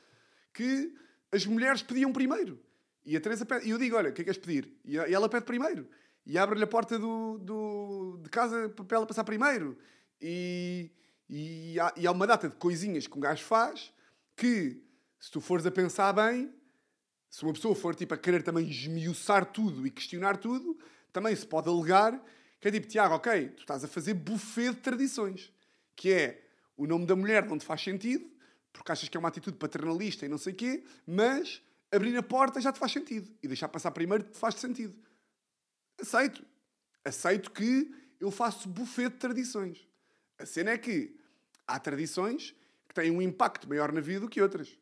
[0.53, 0.93] que
[1.31, 2.59] as mulheres pediam primeiro.
[3.05, 3.67] E a Teresa pede.
[3.67, 4.77] E eu digo, olha, o que é que queres pedir?
[4.85, 5.87] E ela pede primeiro.
[6.25, 9.75] E abre-lhe a porta do, do, de casa para ela passar primeiro.
[10.21, 10.91] E,
[11.27, 13.91] e, há, e há uma data de coisinhas que um gajo faz
[14.35, 14.83] que,
[15.19, 16.53] se tu fores a pensar bem,
[17.31, 20.77] se uma pessoa for tipo, a querer também esmiuçar tudo e questionar tudo,
[21.11, 22.21] também se pode alegar
[22.61, 25.51] que é tipo, Tiago, ok, tu estás a fazer buffet de tradições.
[25.95, 28.29] Que é, o nome da mulher não te faz sentido,
[28.71, 31.59] porque achas que é uma atitude paternalista e não sei o quê, mas
[31.91, 33.35] abrir a porta já te faz sentido.
[33.41, 34.95] E deixar passar primeiro te faz sentido.
[35.99, 36.45] Aceito.
[37.03, 39.87] Aceito que eu faço buffet de tradições.
[40.37, 41.17] A cena é que
[41.65, 42.55] há tradições
[42.87, 44.77] que têm um impacto maior na vida do que outras.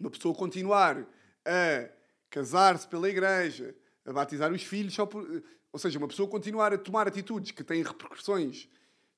[0.00, 1.06] Uma pessoa continuar
[1.46, 1.88] a
[2.28, 5.42] casar-se pela igreja, a batizar os filhos só por.
[5.72, 8.68] Ou seja, uma pessoa continuar a tomar atitudes que têm repercussões.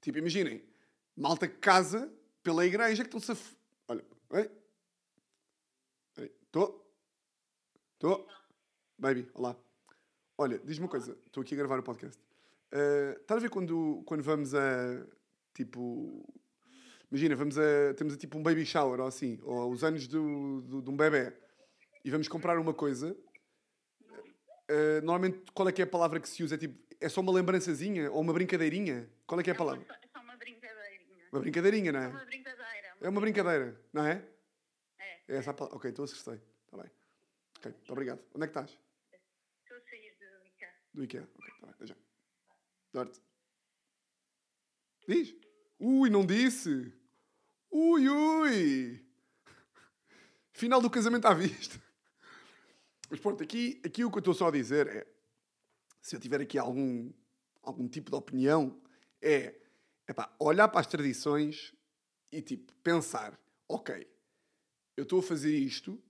[0.00, 0.62] Tipo, imaginem,
[1.16, 2.12] malta que casa
[2.42, 3.92] pela igreja que estão-se a.
[3.92, 4.50] Olha, ei.
[6.48, 6.90] Estou?
[7.94, 8.26] Estou?
[8.98, 9.54] Baby, olá.
[10.38, 12.18] Olha, diz-me uma coisa, estou aqui a gravar o podcast.
[12.72, 15.06] Uh, estás a ver quando, quando vamos a.
[15.52, 16.24] Tipo.
[17.10, 17.94] Imagina, vamos a.
[17.94, 20.96] Temos a, tipo um baby shower ou assim, ou os anos do, do, de um
[20.96, 21.34] bebê,
[22.09, 23.14] e vamos comprar uma coisa.
[24.71, 26.55] Uh, normalmente, qual é que é a palavra que se usa?
[26.55, 29.11] É, tipo, é só uma lembrançazinha ou uma brincadeirinha?
[29.27, 29.85] Qual é que é a palavra?
[30.03, 31.29] É só uma brincadeirinha.
[31.31, 32.09] Uma brincadeirinha, não É é?
[32.09, 32.97] uma brincadeira.
[33.03, 34.27] É uma brincadeira, não é?
[34.99, 35.21] É.
[35.29, 35.77] É essa a palavra.
[35.77, 36.40] Ok, então acertei.
[36.64, 36.90] Está bem.
[37.59, 38.21] Ok, muito obrigado.
[38.35, 38.79] Onde é que estás?
[39.64, 40.75] Estou a sair do ICA.
[40.94, 41.29] Do IKEA.
[41.35, 41.97] Ok, está bem, até já.
[45.07, 45.35] Diz.
[45.79, 46.90] Ui, não disse.
[47.71, 49.07] Ui, ui.
[50.53, 51.88] Final do casamento à vista.
[53.09, 55.07] Mas pronto, aqui, aqui o que eu estou só a dizer é,
[56.01, 57.12] se eu tiver aqui algum,
[57.62, 58.81] algum tipo de opinião,
[59.21, 59.55] é,
[60.07, 61.75] epá, olhar para as tradições
[62.31, 64.07] e tipo, pensar, ok,
[64.97, 66.03] eu estou a fazer isto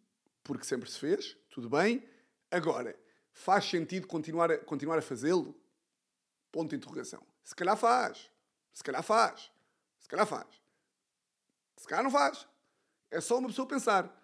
[0.43, 2.03] porque sempre se fez, tudo bem,
[2.51, 2.99] agora,
[3.33, 5.55] faz sentido continuar a, continuar a fazê-lo?
[6.51, 7.23] Ponto de interrogação.
[7.45, 8.31] Se calhar faz.
[8.73, 9.51] Se calhar faz.
[10.01, 10.47] Se calhar faz.
[11.77, 12.47] Se calhar não faz.
[13.11, 14.15] É só uma pessoa pensar.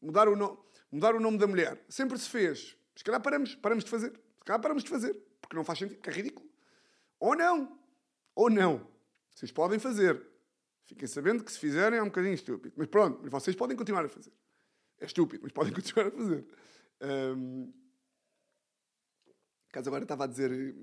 [0.00, 0.64] Mudar o, no...
[0.90, 1.84] Mudar o nome da mulher.
[1.88, 2.76] Sempre se fez.
[2.94, 4.12] Se calhar paramos, paramos de fazer.
[4.12, 5.14] Se calhar paramos de fazer.
[5.40, 6.48] Porque não faz sentido, porque é ridículo.
[7.20, 7.78] Ou não.
[8.34, 8.86] Ou não.
[9.34, 10.22] Vocês podem fazer.
[10.84, 12.74] Fiquem sabendo que se fizerem é um bocadinho estúpido.
[12.76, 14.32] Mas pronto, mas vocês podem continuar a fazer.
[15.00, 16.46] É estúpido, mas podem continuar a fazer.
[17.00, 17.72] Ahm,
[19.76, 20.74] Caso agora estava a dizer,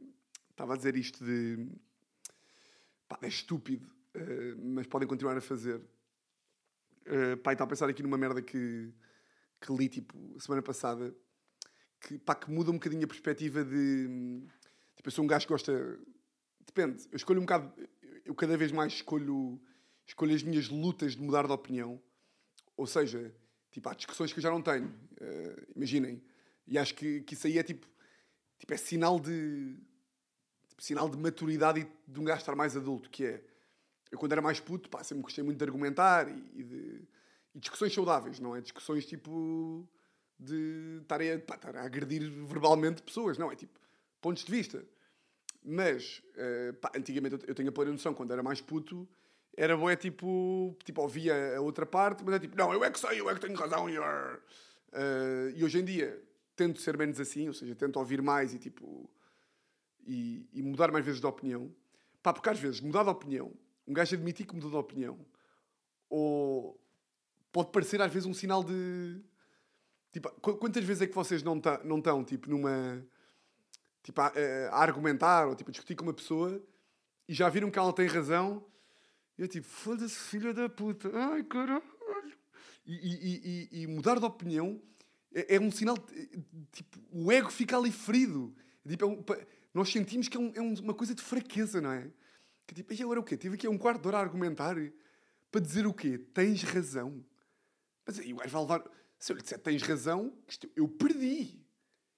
[0.51, 1.67] estava a dizer isto de
[3.07, 5.81] pá, é estúpido, eh, mas podem continuar a fazer.
[7.07, 8.93] Uh, pá, estava a pensar aqui numa merda que,
[9.63, 11.15] que li tipo semana passada
[12.01, 14.43] que, pá, que muda um bocadinho a perspectiva de
[14.95, 15.99] tipo, eu sou um gajo que gosta
[16.65, 17.73] depende, eu escolho um bocado
[18.25, 19.61] eu cada vez mais escolho
[20.05, 22.01] escolho as minhas lutas de mudar de opinião
[22.75, 23.33] ou seja,
[23.71, 26.21] tipo, há discussões que eu já não tenho Uh, imaginem,
[26.67, 27.87] e acho que, que isso aí é tipo
[28.59, 29.77] tipo, é sinal de
[30.67, 33.43] tipo, sinal de maturidade e de um gajo estar mais adulto, que é
[34.11, 37.07] eu quando era mais puto, pá, sempre gostei muito de argumentar e, e de
[37.53, 38.61] e discussões saudáveis, não é?
[38.61, 39.87] Discussões tipo
[40.39, 43.55] de estar a, pá, a agredir verbalmente pessoas, não é?
[43.55, 43.79] Tipo,
[44.21, 44.83] pontos de vista.
[45.63, 49.07] Mas, eh, pá, antigamente eu- tenho a plena noção, quando era mais puto,
[49.55, 52.99] era boé tipo, tipo, ouvia a outra parte, mas é tipo, não, eu é que
[52.99, 53.89] sei, eu é que tenho razão.
[53.89, 54.41] E, ar."
[54.91, 56.21] Eh, e hoje em dia
[56.55, 59.09] tento ser menos assim, ou seja, tento ouvir mais e tipo,
[60.05, 61.73] e, e mudar mais vezes de opinião.
[62.21, 63.53] Pá, porque às vezes mudar de opinião,
[63.87, 65.17] um gajo admitir que mudou de opinião,
[66.09, 66.79] ou
[67.53, 69.21] pode parecer às vezes um sinal de.
[70.11, 73.01] Tipo, qu- quantas vezes é que vocês não estão, tipo, numa.
[74.03, 74.27] Tipo, a,
[74.71, 76.61] a argumentar ou tipo, a discutir com uma pessoa
[77.25, 78.65] e já viram que ela tem razão
[79.37, 81.81] e eu tipo, foda-se, filha da puta, ai caralho.
[82.85, 84.81] E, e- e- e mudar de opinião
[85.33, 85.95] é, é um sinal.
[86.73, 88.53] Tipo, o ego fica ali ferido.
[88.85, 89.23] Tipo, é um-
[89.73, 92.11] nós sentimos que é, um- é um- uma coisa de fraqueza, não é?
[92.67, 93.37] Que tipo, e agora o quê?
[93.37, 94.75] Tive aqui um quarto de hora a argumentar
[95.49, 96.17] para dizer o quê?
[96.17, 97.23] Tens razão.
[98.05, 98.91] Mas aí o gajo vai levar.
[99.19, 101.59] Se eu lhe disser tens razão, isto, eu perdi.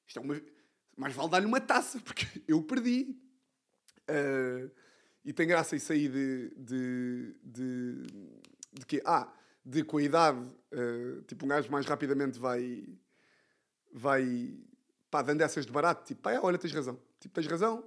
[0.08, 0.42] Isto é uma.
[0.98, 3.16] Mais vale dar-lhe uma taça, porque eu perdi.
[4.08, 4.70] Ah,
[5.24, 6.50] e tem graça isso aí de.
[6.56, 8.04] de, de,
[8.74, 9.02] de quê?
[9.06, 9.32] Ah,
[9.64, 12.88] de com a idade, ah, tipo, um gajo mais rapidamente vai.
[13.94, 14.58] vai.
[15.10, 17.00] pá, dando essas de barato, tipo, é, olha, tens razão.
[17.20, 17.84] Tipo, tens razão.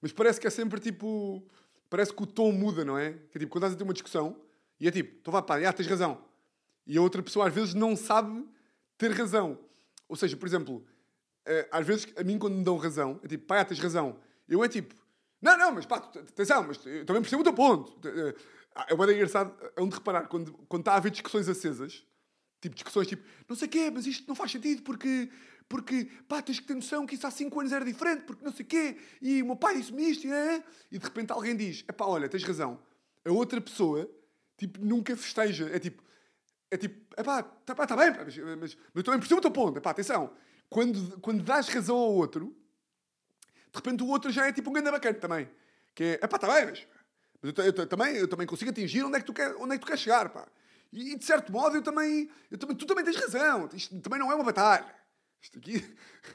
[0.00, 1.46] Mas parece que é sempre tipo.
[1.90, 3.12] parece que o tom muda, não é?
[3.30, 4.40] Que é tipo, quando estás a ter uma discussão
[4.82, 6.20] e é tipo, então vá, pá, já tens razão.
[6.86, 8.46] E a outra pessoa às vezes não sabe
[8.98, 9.58] ter razão.
[10.08, 10.84] Ou seja, por exemplo,
[11.46, 14.18] eh, às vezes a mim quando me dão razão, é tipo, pá, tens razão.
[14.48, 14.94] Eu é tipo,
[15.40, 17.96] não, não, mas pá, atenção, mas eu também percebo o teu ponto.
[18.06, 18.34] Eh,
[18.88, 22.06] É uma engraçado, é onde reparar, quando, quando está a haver discussões acesas,
[22.60, 25.28] tipo discussões tipo, não sei o quê, mas isto não faz sentido porque,
[25.68, 28.52] porque pá, tens que ter noção que isso há 5 anos era diferente, porque não
[28.52, 30.64] sei o quê, e o meu pai disse-me isto, e, é?
[30.90, 32.80] e de repente alguém diz, é pá, olha, tens razão.
[33.26, 34.10] A outra pessoa,
[34.56, 35.68] tipo, nunca festeja.
[35.72, 36.02] É tipo,
[36.72, 39.50] é tipo, é pá, tá, pá, tá bem, mas, mas, eu também percebo o teu
[39.50, 39.76] ponto.
[39.76, 40.32] É pá, atenção,
[40.70, 42.56] quando, quando dás razão ao outro,
[43.70, 45.50] de repente o outro já é tipo um grande bacana também.
[45.94, 46.88] Que é, pá, tá bem, mas,
[47.42, 49.74] mas eu, eu ta- também, eu também consigo atingir onde é que tu, quer, onde
[49.74, 50.48] é que tu queres chegar, pá.
[50.90, 53.68] E, e, de certo modo eu também, eu também, tu também tens razão.
[53.74, 54.94] Isto também não é uma batalha.
[55.42, 55.84] Isto aqui,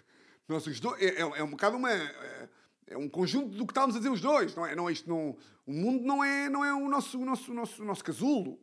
[0.47, 2.49] nós os dois, é, é, é um bocado uma, é,
[2.89, 4.53] É um conjunto do que estávamos a dizer os dois.
[4.53, 5.35] Não é, não é isto, não,
[5.67, 8.57] o mundo não é, não é o, nosso, o, nosso, o, nosso, o nosso casulo.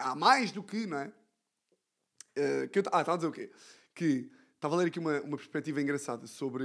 [0.00, 1.12] Há mais do que, não é?
[2.38, 3.52] Uh, que eu, ah, estava a dizer o quê?
[3.94, 6.64] Que estava a ler aqui uma, uma perspectiva engraçada sobre,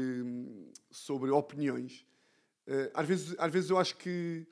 [0.89, 2.07] sobre opiniões.
[2.65, 4.47] Uh, às, vezes, às vezes eu acho que,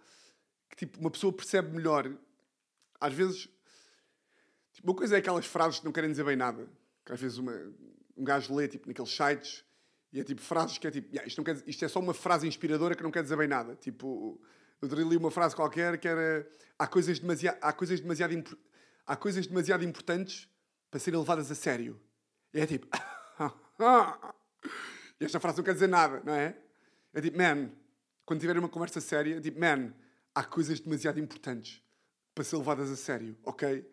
[0.71, 2.13] que tipo, uma pessoa percebe melhor.
[2.99, 3.47] Às vezes.
[4.73, 6.67] Tipo, uma coisa é aquelas frases que não querem dizer bem nada.
[7.05, 7.53] Que às vezes uma,
[8.17, 9.63] um gajo lê tipo, naqueles sites
[10.11, 12.45] e é tipo frases que é tipo, yeah, isto, quer, isto é só uma frase
[12.45, 13.75] inspiradora que não quer dizer bem nada.
[13.77, 14.41] Tipo,
[14.81, 18.57] eu li uma frase qualquer que era há coisas demasiado, há coisas demasiado,
[19.05, 20.47] há coisas demasiado importantes
[20.89, 21.99] para serem levadas a sério.
[22.53, 22.87] E é tipo,
[25.19, 26.57] e esta frase não quer dizer nada, não é?
[27.13, 27.71] É tipo, man,
[28.25, 29.93] quando tiverem uma conversa séria, é tipo, man,
[30.33, 31.83] há coisas demasiado importantes
[32.33, 33.85] para ser levadas a sério, ok?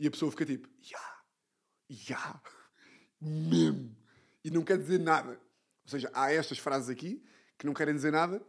[0.00, 1.22] E a pessoa fica tipo, yeah,
[1.88, 2.42] yeah,
[3.20, 3.96] mesmo.
[4.44, 5.40] E não quer dizer nada.
[5.84, 7.24] Ou seja, há estas frases aqui
[7.56, 8.44] que não querem dizer nada,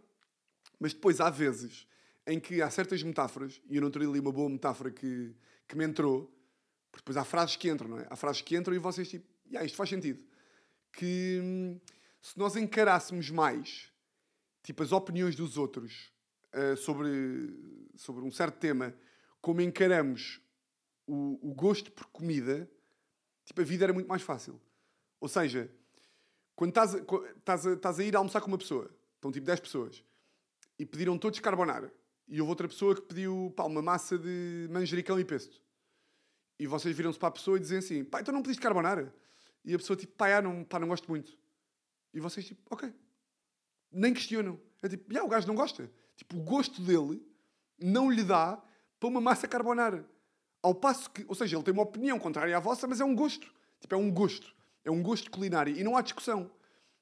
[0.84, 1.88] mas depois há vezes
[2.28, 5.34] em que há certas metáforas, e eu não teria ali uma boa metáfora que,
[5.66, 6.24] que me entrou,
[6.92, 8.08] porque depois há frases que entram, não é?
[8.10, 10.22] Há frases que entram e vocês tipo, yeah, isto faz sentido.
[10.92, 11.80] Que hum,
[12.22, 13.94] se nós encarássemos mais
[14.62, 16.12] tipo, as opiniões dos outros
[16.54, 17.10] uh, sobre,
[17.96, 18.94] sobre um certo tema,
[19.40, 20.42] como encaramos
[21.08, 22.70] o, o gosto por comida,
[23.46, 24.60] tipo, a vida era muito mais fácil.
[25.22, 25.72] Ou seja,
[26.58, 29.62] quando estás a, estás, a, estás a ir almoçar com uma pessoa, estão tipo 10
[29.62, 30.04] pessoas,
[30.84, 31.94] e pediram todos carbonara,
[32.28, 35.62] e houve outra pessoa que pediu pá, uma massa de manjericão e pesto.
[36.60, 39.16] E vocês viram-se para a pessoa e dizem assim: pá, então não pediste carbonara?
[39.64, 41.38] E a pessoa tipo, pá, não, pá, não gosto muito.
[42.14, 42.94] E vocês tipo, ok.
[43.94, 44.60] Nem questionam.
[44.82, 45.90] É tipo, yeah, o gajo não gosta.
[46.18, 47.26] Tipo, o gosto dele
[47.80, 48.62] não lhe dá
[49.00, 50.06] para uma massa carbonara.
[50.62, 53.16] Ao passo que, ou seja, ele tem uma opinião contrária à vossa, mas é um
[53.16, 53.50] gosto.
[53.80, 54.54] Tipo, é um gosto.
[54.84, 56.52] É um gosto culinário e não há discussão.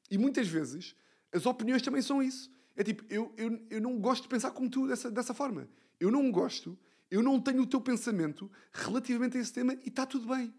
[0.10, 0.96] E muitas vezes
[1.34, 2.52] as opiniões também são isso.
[2.76, 5.68] É tipo, eu, eu, eu não gosto de pensar como tu dessa, dessa forma.
[6.00, 6.78] Eu não gosto,
[7.10, 10.54] eu não tenho o teu pensamento relativamente a esse tema e está tudo bem.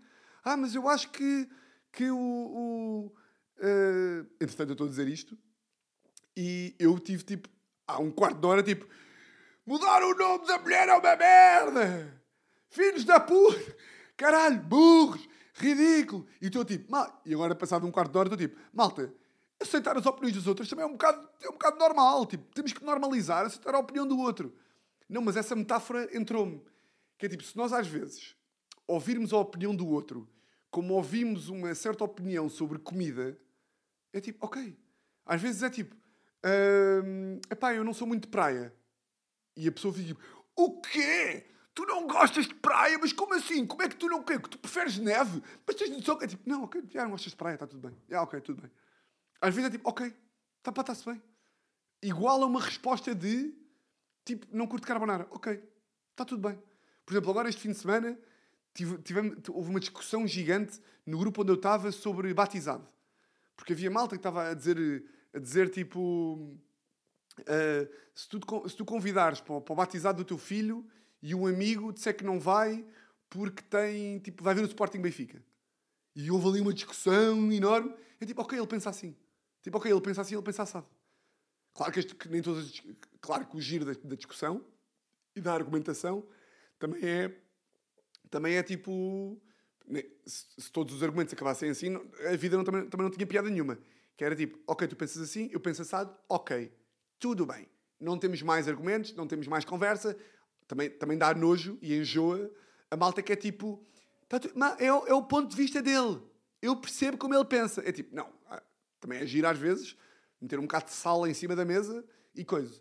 [0.45, 1.49] Ah, mas eu acho que,
[1.91, 2.17] que o.
[2.17, 3.07] o
[3.59, 4.27] uh...
[4.41, 5.39] Entretanto, eu estou a dizer isto
[6.37, 7.49] e eu tive tipo,
[7.87, 8.87] há um quarto de hora, tipo,
[9.67, 12.23] mudar o nome da mulher é uma merda!
[12.69, 13.77] Filhos da puta!
[14.17, 15.29] Caralho, burros!
[15.55, 16.27] ridículo.
[16.41, 17.21] E estou tipo, mal...
[17.25, 19.13] e agora passado um quarto de hora estou tipo, malta,
[19.63, 22.27] aceitar as opiniões dos outros também é um bocado, é um bocado normal.
[22.27, 24.55] Tipo, temos que normalizar, aceitar a opinião do outro.
[25.09, 26.63] Não, mas essa metáfora entrou-me.
[27.19, 28.35] Que é tipo, se nós às vezes
[28.87, 30.29] ouvirmos a opinião do outro
[30.73, 33.39] como ouvimos uma certa opinião sobre comida,
[34.11, 34.75] é tipo, ok.
[35.27, 35.95] Às vezes é tipo,
[37.05, 38.75] hum, epá, eu não sou muito de praia.
[39.55, 40.21] E a pessoa fica tipo,
[40.57, 41.47] o quê?
[41.75, 43.67] Tu não gostas de praia, mas como assim?
[43.67, 44.41] Como é que tu não quer?
[44.41, 45.43] Que tu preferes neve?
[45.67, 47.87] Mas tens noção que é tipo, não, ok, já não gostas de praia, está tudo
[47.87, 47.97] bem.
[48.09, 48.71] Já, ok, tudo bem.
[49.43, 50.07] Às vezes é tipo, ok,
[50.59, 51.21] está para estar-se bem.
[52.01, 53.53] Igual a uma resposta de,
[54.25, 55.27] tipo, não curto carbonara.
[55.31, 55.61] Ok,
[56.13, 56.57] está tudo bem.
[57.05, 58.17] Por exemplo, agora este fim de semana
[58.73, 62.89] tive, tivemos, houve uma discussão gigante no grupo onde eu estava sobre batizado.
[63.57, 66.57] Porque havia malta que estava a dizer, a dizer tipo,
[67.41, 70.87] uh, se, tu, se tu convidares para o, para o batizado do teu filho
[71.21, 72.85] e um amigo disser que não vai
[73.29, 75.43] porque tem, tipo, vai ver o Sporting Benfica.
[76.15, 77.93] E houve ali uma discussão enorme.
[78.21, 79.17] É tipo, ok, ele pensa assim.
[79.63, 80.87] Tipo, ok, ele pensa assim, ele pensa assado.
[81.75, 82.83] Claro que, este, que nem todas,
[83.21, 84.65] claro que o giro da, da, discussão
[85.35, 86.27] e da argumentação
[86.79, 87.35] também é,
[88.29, 89.41] também é tipo,
[90.27, 91.95] se, se todos os argumentos acabassem assim,
[92.31, 93.79] a vida não, também, também não tinha piada nenhuma.
[94.17, 96.71] Que era tipo, ok, tu pensas assim, eu penso assado, ok,
[97.19, 97.67] tudo bem.
[97.99, 100.17] Não temos mais argumentos, não temos mais conversa,
[100.67, 102.51] também, também dá nojo e enjoa
[102.91, 103.85] a malta que é tipo.
[104.29, 104.41] Tá
[104.79, 106.21] é, o, é o ponto de vista dele.
[106.61, 107.83] Eu percebo como ele pensa.
[107.87, 108.29] É tipo, não.
[109.03, 109.97] Também é giro às vezes
[110.41, 112.81] meter um bocado de sal em cima da mesa e coisa.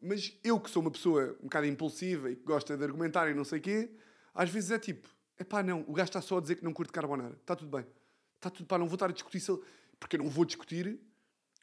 [0.00, 3.34] Mas eu que sou uma pessoa um bocado impulsiva e que gosta de argumentar e
[3.34, 3.90] não sei o quê,
[4.34, 6.72] às vezes é tipo, é pá, não, o gajo está só a dizer que não
[6.72, 7.34] curte carbonara.
[7.34, 7.86] Está tudo bem.
[8.36, 9.60] Está tudo, pá, não vou estar a discutir se ele...
[10.00, 10.98] Porque eu não vou discutir.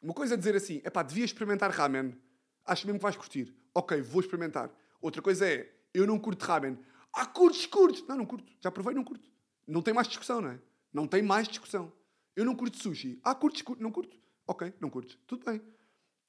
[0.00, 2.16] Uma coisa é dizer assim, é pá, devia experimentar ramen.
[2.64, 3.52] Acho mesmo que vais curtir.
[3.74, 4.70] Ok, vou experimentar.
[5.00, 6.78] Outra coisa é, eu não curto ramen.
[7.12, 8.06] Ah, curtes, curtes.
[8.06, 8.52] Não, não curto.
[8.60, 9.28] Já provei, não curto.
[9.66, 10.60] Não tem mais discussão, não é?
[10.92, 11.92] Não tem mais discussão.
[12.36, 13.18] Eu não curto sushi.
[13.24, 13.82] Ah, curtes, curto.
[13.82, 14.16] Não curto.
[14.46, 15.18] Ok, não curtes.
[15.26, 15.60] Tudo bem.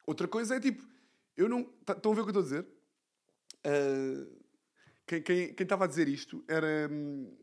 [0.07, 0.87] Outra coisa é tipo,
[1.35, 1.65] eu não...
[1.85, 2.67] Tá, estão a ver o que eu estou a dizer?
[3.67, 4.43] Uh,
[5.05, 7.37] quem, quem, quem estava a dizer isto era um,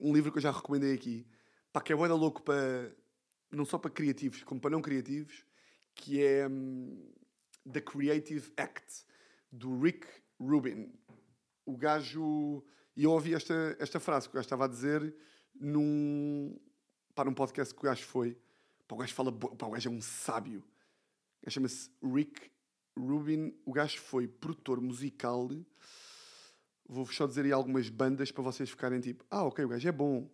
[0.00, 1.26] um, livro que eu já recomendei aqui.
[1.72, 2.96] Pá, que é boa louco para...
[3.52, 5.44] Não só para criativos, como para não criativos.
[5.94, 7.12] Que é um,
[7.70, 9.04] The Creative Act,
[9.52, 10.06] do Rick
[10.38, 10.92] Rubin.
[11.66, 12.64] O gajo.
[12.96, 15.14] E eu ouvi esta, esta frase que o gajo estava a dizer
[15.54, 16.58] num.
[17.20, 18.34] Para num podcast que o gajo foi.
[18.88, 19.30] Pá, o gajo fala.
[19.30, 20.60] Pá, o gajo é um sábio.
[20.60, 22.50] O gajo chama-se Rick
[22.96, 25.50] Rubin, o gajo foi produtor musical.
[26.88, 29.92] Vou-vos só dizer aí algumas bandas para vocês ficarem tipo, ah, ok, o gajo é
[29.92, 30.30] bom.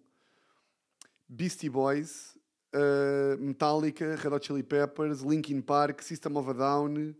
[1.28, 2.38] Beastie Boys,
[2.72, 7.16] uh, Metallica, Red Hot Chili Peppers, Linkin Park, System of a Down,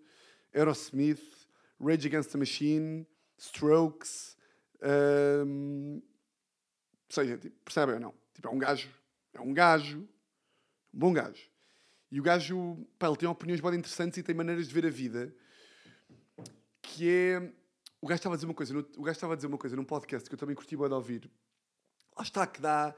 [0.54, 1.48] Aerosmith,
[1.80, 3.04] Rage Against the Machine,
[3.36, 4.36] Strokes.
[4.80, 6.02] Um, ou
[7.10, 8.14] seja, tipo, percebem ou não?
[8.32, 8.88] Tipo, é um gajo,
[9.36, 10.00] é um gajo,
[10.92, 11.50] um bom gajo.
[12.10, 14.90] E o gajo, pá, ele tem opiniões bem interessantes e tem maneiras de ver a
[14.90, 15.34] vida
[16.82, 17.52] que é.
[18.00, 19.74] O gajo estava a dizer uma coisa, no- o gajo estava a dizer uma coisa
[19.74, 21.30] num podcast que eu também curti bem de ouvir.
[22.16, 22.94] Lá está, que dá,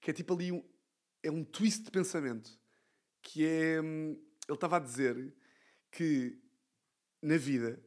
[0.00, 0.62] que é tipo ali um,
[1.22, 2.58] é um twist de pensamento.
[3.20, 4.20] Que é, ele
[4.50, 5.34] estava a dizer
[5.90, 6.38] que
[7.20, 7.82] na vida,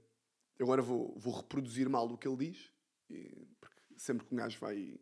[0.60, 2.72] agora vou, vou reproduzir mal o que ele diz,
[3.60, 5.00] porque sempre que um gajo vai,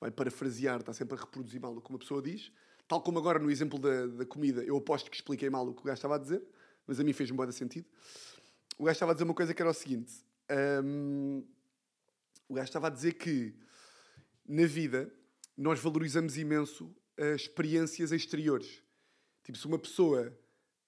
[0.00, 2.52] vai parafrasear, está sempre a reproduzir mal o que uma pessoa diz.
[2.86, 5.80] Tal como agora no exemplo da, da comida, eu aposto que expliquei mal o que
[5.80, 6.42] o gajo estava a dizer,
[6.86, 7.86] mas a mim fez-me bem sentido.
[8.78, 10.12] O gajo estava a dizer uma coisa que era o seguinte:
[10.84, 11.44] hum,
[12.48, 13.54] o gajo estava a dizer que
[14.46, 15.12] na vida
[15.56, 18.82] nós valorizamos imenso as experiências exteriores.
[19.42, 20.32] Tipo, se uma pessoa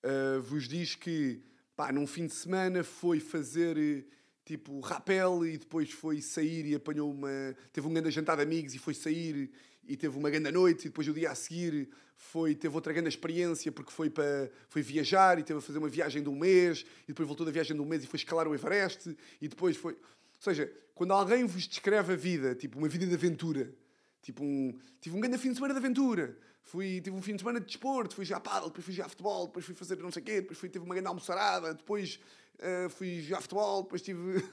[0.03, 1.43] ah, vos diz que
[1.77, 4.05] pá, num fim de semana foi fazer eh,
[4.51, 7.31] tipo rapel e depois foi sair e apanhou uma.
[7.73, 9.49] teve um grande jantar de amigos e foi sair
[9.87, 13.09] e teve uma grande noite e depois o dia a seguir foi, teve outra grande
[13.09, 16.85] experiência porque foi, para, foi viajar e teve a fazer uma viagem de um mês
[17.05, 19.77] e depois voltou da viagem de um mês e foi escalar o Everest e depois
[19.77, 19.93] foi.
[19.93, 23.73] Ou seja, quando alguém vos descreve a vida, tipo uma vida de aventura,
[24.21, 27.43] tipo um, tive um grande fim de semana de aventura, fui, tive um fim de
[27.43, 30.23] semana de desporto, fui jogar paddle, depois fui jogar futebol, depois fui fazer não sei
[30.23, 32.19] o quê, depois fui, tive uma grande almoçarada, depois
[32.61, 34.43] eh, fui jogar futebol, depois tive...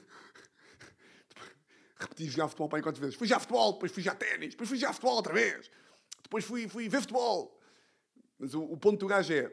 [1.98, 3.16] Repeti jogar futebol para aí quantas vezes?
[3.16, 5.68] Fui jogar futebol, depois fui jogar ténis, depois fui jogar futebol outra vez,
[6.22, 7.60] depois fui, fui ver futebol.
[8.38, 9.52] Mas o, o ponto do gajo é,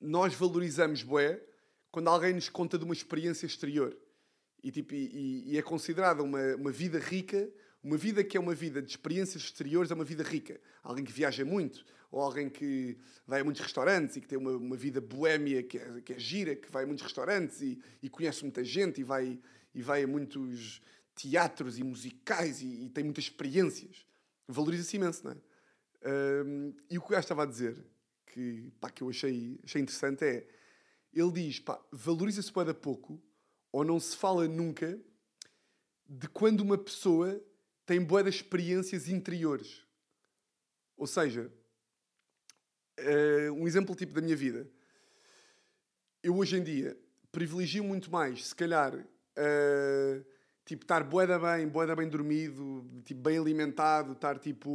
[0.00, 1.42] nós valorizamos bué
[1.90, 3.96] quando alguém nos conta de uma experiência exterior.
[4.62, 7.50] E, tipo, e- e é considerada uma, uma vida rica,
[7.82, 10.60] uma vida que é uma vida de experiências exteriores, é uma vida rica.
[10.82, 14.52] Alguém que viaja muito, ou alguém que vai a muitos restaurantes e que tem uma,
[14.52, 18.10] uma vida boémia que é, que é gira, que vai a muitos restaurantes e, e
[18.10, 19.38] conhece muita gente e vai,
[19.74, 20.82] e vai a muitos
[21.14, 24.04] teatros e musicais e, e tem muitas experiências.
[24.46, 25.36] Valoriza-se imenso, não é?
[26.02, 27.76] Hum, e o que o gajo estava a dizer,
[28.26, 30.46] que, pá, que eu achei, achei interessante, é
[31.12, 33.20] ele diz, pá, valoriza-se para pouco
[33.72, 34.98] ou não se fala nunca
[36.08, 37.40] de quando uma pessoa
[37.90, 39.84] tem boas experiências interiores.
[40.96, 41.52] Ou seja,
[42.96, 44.64] eh, um exemplo tipo da minha vida.
[46.22, 46.96] Eu hoje em dia
[47.32, 48.94] privilegio muito mais, se calhar,
[49.34, 50.22] eh,
[50.64, 54.70] tipo, estar boeda bem, boeda bem dormido, tipo, bem alimentado, estar tipo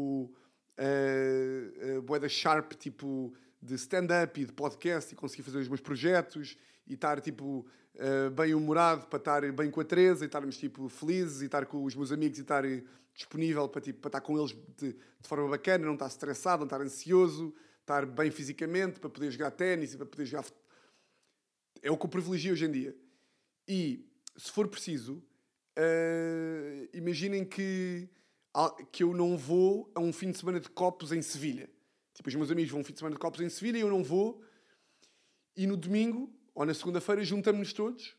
[0.78, 5.80] uh, uh, boeda sharp, tipo, de stand-up e de podcast e conseguir fazer os meus
[5.80, 10.57] projetos e estar, tipo, uh, bem humorado para estar bem com a Teresa e estarmos,
[10.57, 12.66] tipo, felizes e estar com os meus amigos e estar
[13.16, 16.66] disponível para, tipo, para estar com eles de, de forma bacana, não estar estressado, não
[16.66, 20.45] estar ansioso, estar bem fisicamente para poder jogar ténis e para poder jogar...
[21.82, 22.95] É o que eu privilegio hoje em dia.
[23.68, 24.05] E,
[24.36, 25.24] se for preciso,
[25.78, 28.09] uh, imaginem que,
[28.91, 31.70] que eu não vou a um fim de semana de copos em Sevilha.
[32.13, 33.89] Tipo, os meus amigos vão um fim de semana de copos em Sevilha e eu
[33.89, 34.43] não vou.
[35.55, 38.16] E no domingo, ou na segunda-feira, juntamos-nos todos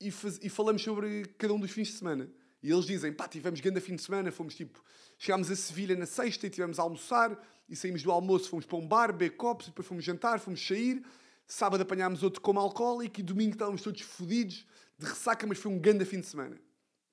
[0.00, 2.30] e, faz- e falamos sobre cada um dos fins de semana.
[2.62, 4.82] E eles dizem, pá, tivemos grande fim de semana, fomos tipo,
[5.16, 7.38] chegámos a Sevilha na sexta e tivemos a almoçar,
[7.68, 11.04] e saímos do almoço, fomos para um bar, beber copos, depois fomos jantar, fomos sair,
[11.46, 14.66] sábado apanhámos outro como alcoólico, e domingo estávamos todos fodidos,
[14.98, 16.60] de ressaca, mas foi um grande fim de semana.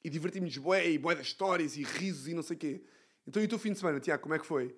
[0.03, 2.83] E divertimos-nos bué, e bué das histórias, e risos, e não sei o quê.
[3.27, 4.75] Então, e o teu fim de semana, Tiago, como é que foi?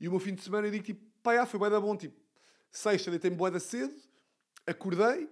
[0.00, 1.96] E o meu fim de semana eu digo tipo, pá, já, foi bué da bom,
[1.96, 2.20] tipo,
[2.70, 3.94] sexta deitei-me bué da cedo,
[4.66, 5.28] acordei,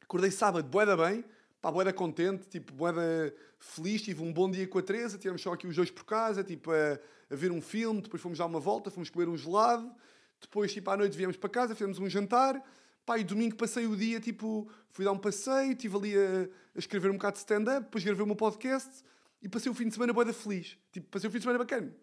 [0.00, 1.24] acordei sábado bué da bem,
[1.64, 5.16] pá, bué da contente, tipo, bué da feliz, tive um bom dia com a Teresa,
[5.16, 7.00] tivemos só aqui os dois por casa, tipo, a,
[7.30, 9.90] a ver um filme, depois fomos dar uma volta, fomos comer um gelado,
[10.38, 12.62] depois, tipo, à noite viemos para casa, fizemos um jantar,
[13.06, 16.78] pá, e domingo passei o dia, tipo, fui dar um passeio, estive ali a, a
[16.78, 19.02] escrever um bocado de stand-up, depois gravei o meu podcast,
[19.40, 21.58] e passei o fim de semana bué da feliz, tipo, passei o fim de semana
[21.60, 21.96] bacana.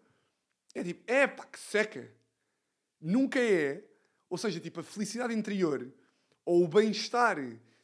[0.74, 2.10] É tipo, é pá, que seca.
[3.00, 3.84] Nunca é.
[4.28, 5.88] Ou seja, tipo, a felicidade interior
[6.44, 7.36] ou o bem-estar,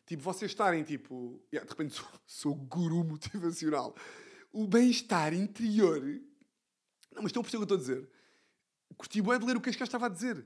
[0.09, 3.95] tipo, vocês estarem, tipo, yeah, de repente sou, sou guru motivacional.
[4.51, 6.01] O bem-estar interior.
[7.13, 8.09] Não, mas estão a perceber o que eu estou a dizer?
[8.97, 10.45] Curti bué de ler o que este gajo estava a dizer.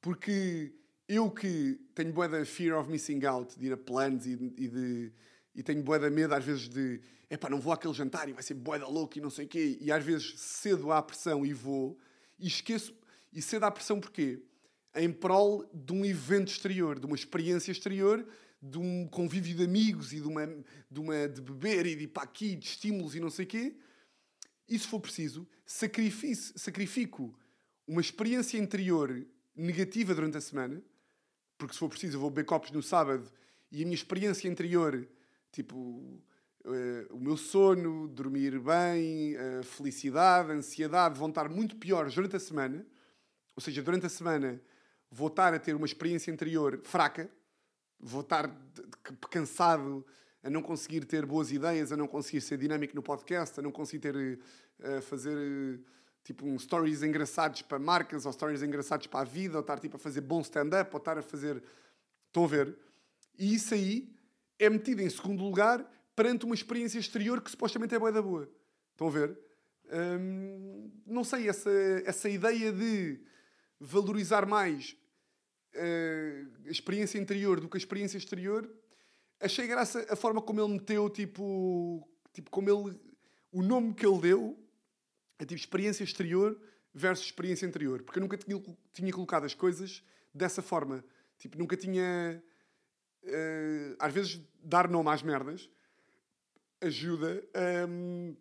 [0.00, 0.72] Porque
[1.08, 4.68] eu que tenho bué da fear of missing out, de ir a planos e, e
[4.68, 5.12] de...
[5.54, 7.00] E tenho bué da medo às vezes de...
[7.28, 9.48] Epá, não vou àquele jantar e vai ser bué da louco e não sei o
[9.48, 9.76] quê.
[9.80, 11.98] E às vezes cedo à pressão e vou.
[12.38, 12.94] E esqueço...
[13.32, 14.42] E cedo à pressão porquê?
[14.94, 18.26] Em prol de um evento exterior, de uma experiência exterior,
[18.62, 22.08] de um convívio de amigos e de, uma, de, uma, de beber e de ir
[22.08, 23.76] para aqui, de estímulos e não sei o quê.
[24.68, 27.38] E se for preciso, sacrifico, sacrifico
[27.86, 30.80] uma experiência interior negativa durante a semana,
[31.58, 33.30] porque se for preciso eu vou beber copos no sábado
[33.70, 35.08] e a minha experiência interior,
[35.50, 36.22] tipo,
[36.64, 42.40] eh, o meu sono, dormir bem, a felicidade, ansiedade vão estar muito piores durante a
[42.40, 42.86] semana.
[43.56, 44.62] Ou seja, durante a semana
[45.10, 47.30] vou estar a ter uma experiência interior fraca,
[48.02, 48.50] vou estar
[49.30, 50.04] cansado,
[50.42, 53.70] a não conseguir ter boas ideias, a não conseguir ser dinâmico no podcast, a não
[53.70, 54.38] conseguir ter,
[54.80, 55.78] eh, a fazer eh,
[56.24, 59.96] tipo um stories engraçados para marcas, ou stories engraçados para a vida, ou estar tipo
[59.96, 61.62] a fazer bom stand-up, ou estar a fazer.
[62.26, 62.76] Estão a ver?
[63.38, 64.12] E isso aí
[64.58, 68.50] é metido em segundo lugar perante uma experiência exterior que supostamente é boa da boa.
[68.92, 69.38] Estão a ver?
[69.92, 71.70] Hum, não sei, essa,
[72.04, 73.20] essa ideia de
[73.78, 74.96] valorizar mais
[75.74, 78.68] a experiência interior do que a experiência exterior,
[79.40, 83.00] achei graça a forma como ele meteu, tipo, tipo como ele,
[83.50, 84.58] o nome que ele deu,
[85.38, 86.60] é tipo experiência exterior
[86.94, 88.62] versus experiência interior, porque eu nunca tinha,
[88.92, 90.02] tinha colocado as coisas
[90.34, 91.04] dessa forma,
[91.38, 92.42] tipo, nunca tinha,
[93.24, 95.68] eh, às vezes, dar nome às merdas
[96.80, 97.42] ajuda
[97.88, 98.36] hum,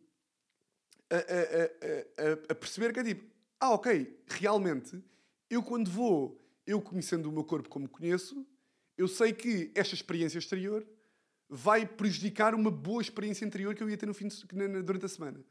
[1.10, 3.24] a, a- a- a- a perceber que é tipo,
[3.60, 5.02] ah, ok, realmente,
[5.50, 8.46] eu quando vou, eu conhecendo o meu corpo como conheço,
[8.98, 10.86] eu sei que esta experiência exterior
[11.50, 14.82] vai prejudicar uma boa experiência interior que eu ia ter no fim de, na- na-
[14.82, 15.44] durante a semana.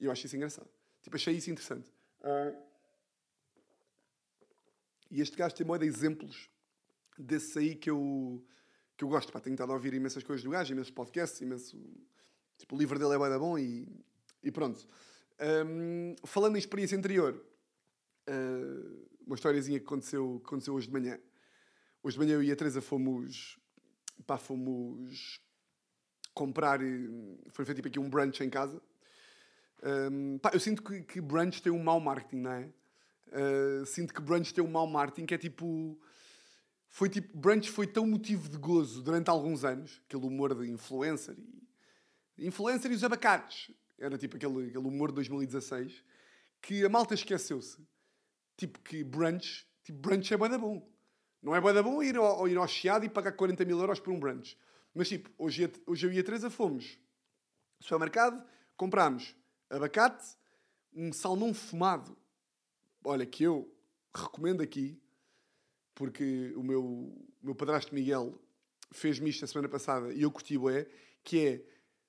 [0.00, 0.68] E eu acho isso engraçado.
[1.02, 1.92] Tipo, achei isso interessante.
[2.22, 2.52] Ah,
[5.10, 6.48] e este gajo tem moda de exemplos
[7.18, 8.42] desses aí que eu,
[8.96, 9.30] que eu gosto.
[9.30, 11.78] Pá, tenho estado a ouvir imensas coisas do gajo, imensos podcasts, imenso...
[12.56, 13.86] Tipo, o livro dele é da bom e,
[14.42, 14.86] e pronto.
[15.66, 17.44] Hum, falando em experiência interior,
[18.28, 21.18] uh, uma historiazinha que aconteceu, aconteceu hoje de manhã.
[22.02, 23.58] Hoje de manhã eu e a Teresa fomos,
[24.26, 25.40] pá, fomos
[26.34, 27.08] comprar, eh,
[27.50, 28.82] foi feito tipo aqui um brunch em casa.
[29.82, 32.72] Hum, pá, eu sinto que, que brunch tem um mau marketing, não é?
[33.28, 35.98] Uh, sinto que brunch tem um mau marketing que é tipo
[36.88, 41.34] foi tipo, brunch foi tão motivo de gozo durante alguns anos, aquele humor de influencer
[42.36, 46.04] e influencer e os abacates, era tipo aquele, aquele humor de 2016,
[46.60, 47.78] que a malta esqueceu-se,
[48.56, 50.88] tipo que brunch, tipo brunch é bué bom.
[51.42, 54.12] Não é bué bom ir ao, ir ao Chiado e pagar 40 mil euros por
[54.12, 54.56] um brunch.
[54.94, 56.98] Mas tipo, hoje, hoje eu e a Teresa fomos
[57.80, 58.42] supermercado,
[58.76, 59.34] comprámos
[59.68, 60.36] abacate,
[60.94, 62.16] um salmão fumado,
[63.04, 63.74] olha, que eu
[64.14, 65.00] recomendo aqui,
[65.94, 68.38] porque o meu, meu padrasto Miguel
[68.92, 70.86] fez-me isto a semana passada e eu curti bué,
[71.24, 71.64] que é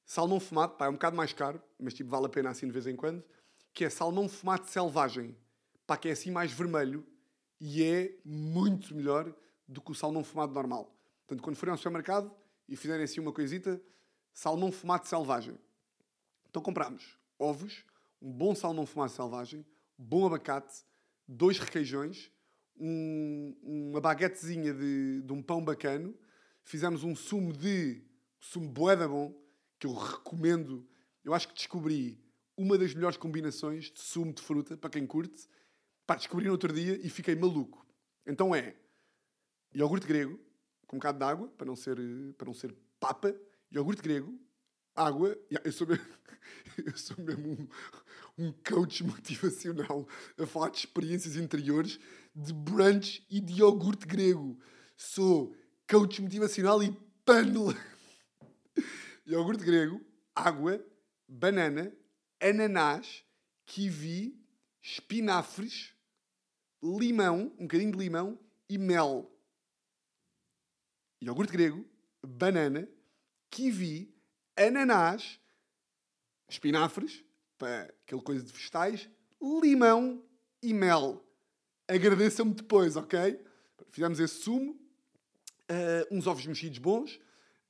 [0.05, 2.73] salmão fumado, pá, é um bocado mais caro, mas tipo vale a pena assim de
[2.73, 3.23] vez em quando,
[3.73, 5.35] que é salmão fumado selvagem,
[5.86, 7.05] pá, que é assim mais vermelho
[7.59, 9.34] e é muito melhor
[9.67, 10.93] do que o salmão fumado normal.
[11.25, 12.31] Portanto, quando forem ao supermercado
[12.67, 13.81] e fizerem assim uma coisita,
[14.34, 15.57] salmão fumado selvagem.
[16.49, 17.86] Então comprámos ovos,
[18.21, 19.65] um bom salmão fumado selvagem,
[19.97, 20.84] bom abacate,
[21.27, 22.31] dois requeijões,
[22.77, 26.15] um- uma baguetezinha de, de um pão bacano,
[26.63, 28.01] fizemos um sumo de
[28.39, 29.34] sumo boeda bom,
[29.79, 30.88] que eu recomendo.
[31.23, 32.21] Eu acho que descobri
[32.57, 35.47] uma das melhores combinações de sumo de fruta, para quem curte.
[36.06, 37.86] Pá, descobri no outro dia e fiquei maluco.
[38.26, 38.76] Então é
[39.74, 40.39] iogurte grego,
[40.86, 41.97] com um bocado de água, para não ser,
[42.38, 43.36] para não ser papa,
[43.72, 44.38] iogurte grego,
[44.95, 45.38] água.
[45.64, 46.06] Eu sou mesmo,
[46.86, 47.49] eu sou mesmo
[48.38, 51.99] um, um coach motivacional a falar de experiências interiores,
[52.36, 54.60] de brunch e de iogurte grego.
[54.97, 55.56] Sou
[55.89, 56.91] coach motivacional e
[57.26, 57.76] panela.
[59.26, 60.01] Iogurte grego,
[60.36, 60.84] água,
[61.28, 61.95] banana,
[62.41, 63.24] ananás,
[63.66, 64.42] kiwi,
[64.84, 65.95] espinafres,
[66.84, 68.38] limão, um bocadinho de limão
[68.69, 69.31] e mel.
[71.21, 71.86] Iogurte grego,
[72.21, 72.88] banana,
[73.49, 74.13] kiwi,
[74.57, 75.39] ananás,
[76.49, 77.23] espinafres,
[77.57, 79.09] para aquele coisa de vegetais,
[79.41, 80.21] limão
[80.61, 81.25] e mel.
[81.88, 83.41] Agradeçam-me depois, ok?
[83.89, 84.77] Fizemos esse sumo,
[85.69, 87.21] ah, uns ovos mexidos bons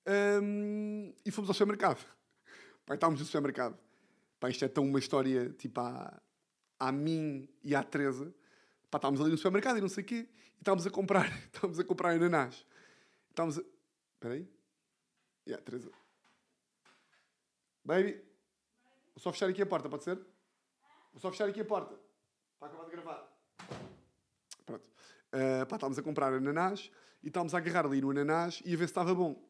[0.05, 2.03] ahm, e fomos ao supermercado.
[2.85, 3.77] Pai, estávamos no supermercado.
[4.39, 6.21] Pá, isto é tão uma história tipo à,
[6.87, 8.33] à mim e à Teresa.
[8.91, 10.27] Pá, estávamos ali no supermercado e não sei o quê.
[10.57, 12.65] E estávamos a comprar, estávamos a comprar ananás.
[13.29, 13.61] Estávamos a...
[14.15, 14.47] Espera aí.
[15.47, 15.91] Yeah, Teresa.
[17.83, 18.21] Baby.
[19.15, 20.15] Vou só fechar aqui a porta, pode ser?
[21.11, 21.95] Vou só fechar aqui a porta.
[22.59, 23.33] Para acabar de gravar.
[24.65, 24.85] Pronto.
[24.85, 28.77] Uh, pá, estávamos a comprar ananás e estávamos a agarrar ali no ananás e a
[28.77, 29.41] ver se estava bom.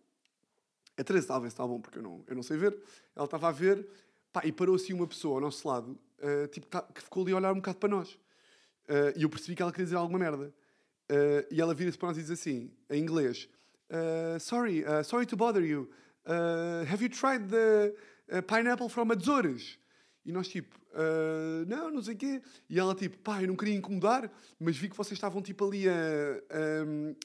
[0.98, 2.80] A Teresa estava a ver se estava bom, porque eu não, eu não sei ver.
[3.16, 3.88] Ela estava a ver
[4.32, 7.34] pá, e parou assim uma pessoa ao nosso lado uh, tipo, tá- que ficou ali
[7.34, 8.14] a olhar um bocado para nós.
[8.90, 10.54] Uh, e eu percebi que ela queria dizer alguma merda.
[11.12, 13.48] Uh, e ela vira-se para nós e diz assim, em inglês:
[14.40, 15.90] sorry, sorry to bother you.
[16.90, 19.78] Have you tried the pineapple from Azores?
[20.26, 22.42] E nós tipo, "Uh, não, não sei o quê.
[22.70, 25.84] E ela tipo, pá, eu não queria incomodar, mas vi que vocês estavam tipo ali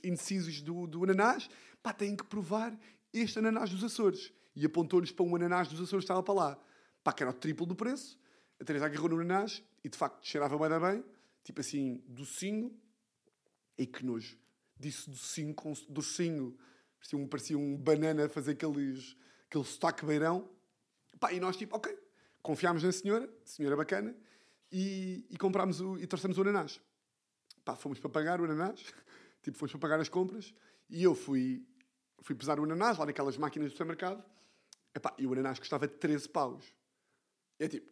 [0.05, 1.49] indecisos do, do ananás.
[1.83, 2.77] Pá, têm que provar
[3.13, 4.33] este ananás dos Açores.
[4.55, 6.59] E apontou-lhes para um ananás dos Açores que estava para lá.
[7.03, 8.19] Pá, que era o triplo do preço.
[8.61, 11.05] A Teresa agarrou no ananás e de facto cheirava bem, bem,
[11.45, 12.77] tipo assim, docinho.
[13.77, 14.37] E que nojo.
[14.77, 16.59] Disse docinho com docinho.
[16.99, 20.51] Parecia um, parecia um banana a fazer aqueles, aquele sotaque beirão.
[21.21, 21.97] Pá, e nós tipo, ok,
[22.43, 24.17] confiámos na senhora, senhora bacana,
[24.71, 26.81] e, e comprámos o, e trouxemos o ananás.
[27.65, 28.81] Pá, fomos para pagar o ananás,
[29.43, 30.55] tipo, fomos para pagar as compras,
[30.89, 31.67] e eu fui,
[32.23, 34.25] fui pesar o ananás lá naquelas máquinas do supermercado,
[34.95, 36.65] Epá, e o ananás custava 13 paus.
[37.59, 37.91] É tipo,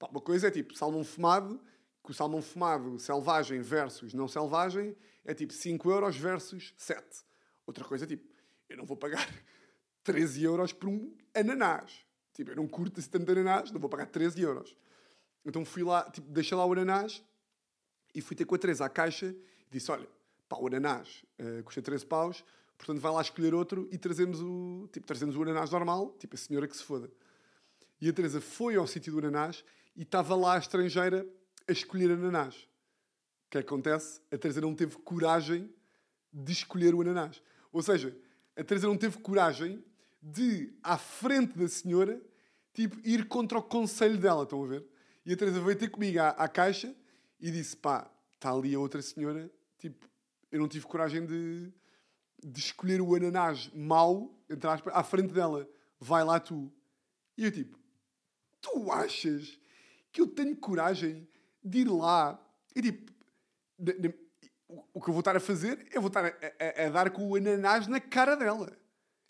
[0.00, 1.60] pá, uma coisa é tipo salmão fumado,
[2.02, 7.04] que o salmão fumado selvagem versus não selvagem é tipo 5 euros versus 7.
[7.66, 8.26] Outra coisa é tipo,
[8.68, 9.28] eu não vou pagar
[10.02, 12.04] 13 euros por um ananás.
[12.32, 14.74] Tipo, eu não curto esse tanto de ananás, não vou pagar 13 euros.
[15.44, 17.22] Então fui lá, tipo, deixei lá o ananás
[18.14, 20.08] e fui ter com a Teresa à caixa e disse, olha,
[20.48, 22.44] pá, o ananás eh, custa 13 paus,
[22.78, 26.38] portanto vai lá escolher outro e trazemos o, tipo, trazemos o ananás normal, tipo, a
[26.38, 27.10] senhora que se foda.
[28.00, 29.62] E a Teresa foi ao sítio do ananás
[29.96, 31.26] e estava lá a estrangeira
[31.68, 32.54] a escolher ananás.
[32.54, 34.20] O que é que acontece?
[34.30, 35.72] A Teresa não teve coragem
[36.32, 37.42] de escolher o ananás.
[37.72, 38.16] Ou seja,
[38.56, 39.84] a Teresa não teve coragem
[40.22, 42.20] de, à frente da senhora,
[42.72, 44.86] tipo, ir contra o conselho dela, estão a ver?
[45.24, 46.94] E a Teresa veio ter comigo à, à caixa
[47.40, 50.08] e disse, pá, está ali a outra senhora, tipo,
[50.50, 51.72] eu não tive coragem de,
[52.44, 55.68] de escolher o ananás mau, entre aspas, à frente dela.
[55.98, 56.72] Vai lá tu.
[57.36, 57.78] E eu tipo,
[58.60, 59.58] tu achas
[60.12, 61.26] que eu tenho coragem
[61.62, 62.40] de ir lá
[62.74, 63.12] e tipo,
[63.78, 64.14] de- de-
[64.68, 67.28] o- que eu vou estar a fazer é vou estar a, a- a dar com
[67.28, 68.76] o ananás na cara dela.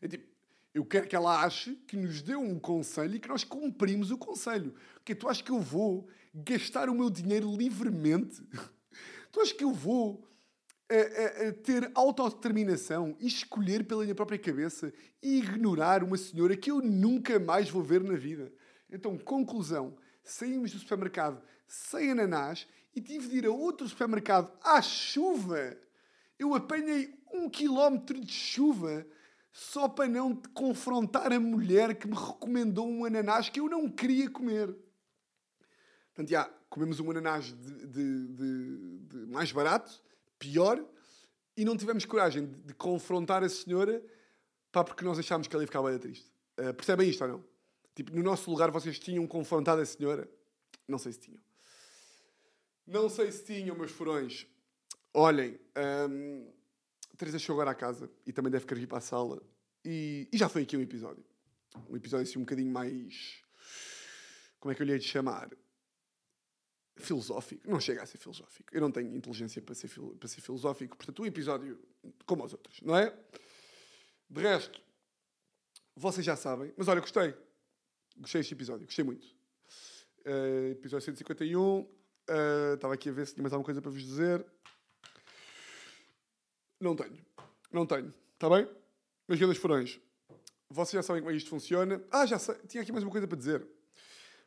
[0.02, 0.28] É tipo,
[0.72, 4.18] eu quero que ela ache que nos deu um conselho e que nós cumprimos o
[4.18, 4.74] conselho.
[4.94, 8.42] Porque tu achas que eu vou gastar o meu dinheiro livremente?
[9.32, 10.26] Tu achas que eu vou
[10.90, 16.68] a- a ter autodeterminação e escolher pela minha própria cabeça e ignorar uma senhora que
[16.68, 18.52] eu nunca mais vou ver na vida?
[18.90, 24.80] Então, conclusão: saímos do supermercado sem ananás e tive de ir a outro supermercado à
[24.82, 25.76] chuva.
[26.38, 29.06] Eu apanhei um quilómetro de chuva
[29.52, 34.28] só para não confrontar a mulher que me recomendou um ananás que eu não queria
[34.30, 34.74] comer.
[36.08, 40.00] Portanto, já, comemos um ananás de, de- de- de mais barato,
[40.38, 40.84] pior,
[41.56, 44.02] e não tivemos coragem de, confrontar a senhora
[44.72, 46.30] pá, porque nós achámos que ela ia ficar bem triste.
[46.56, 47.44] Ah, percebem isto ou não?
[48.00, 50.26] Tipo, no nosso lugar vocês tinham confrontado a senhora?
[50.88, 51.42] Não sei se tinham.
[52.86, 54.46] Não sei se tinham, meus furões.
[55.12, 55.60] Olhem,
[56.08, 56.50] hum,
[57.18, 59.42] Teresa chegou agora à casa e também deve querer ir para a sala.
[59.84, 61.22] E, e já foi aqui um episódio.
[61.90, 63.42] Um episódio assim um bocadinho mais.
[64.58, 65.50] Como é que eu lhe hei de chamar?
[66.96, 67.68] Filosófico.
[67.68, 68.74] Não chega a ser filosófico.
[68.74, 70.96] Eu não tenho inteligência para ser, para ser filosófico.
[70.96, 71.78] Portanto, um episódio
[72.24, 73.14] como os outros, não é?
[74.30, 74.80] De resto,
[75.94, 76.72] vocês já sabem.
[76.78, 77.34] Mas olha, gostei.
[78.20, 78.86] Gostei deste episódio.
[78.86, 79.26] Gostei muito.
[80.26, 81.88] Eh, episódio 151.
[82.28, 84.44] Eh, estava aqui a ver se tinha mais alguma coisa para vos dizer.
[86.78, 87.18] Não tenho.
[87.72, 88.12] Não tenho.
[88.34, 88.68] Está bem?
[89.26, 89.98] Meus grandes furões.
[90.68, 92.02] Vocês já sabem como é isto funciona.
[92.10, 92.56] Ah, já sei.
[92.68, 93.66] Tinha aqui mais uma coisa para dizer.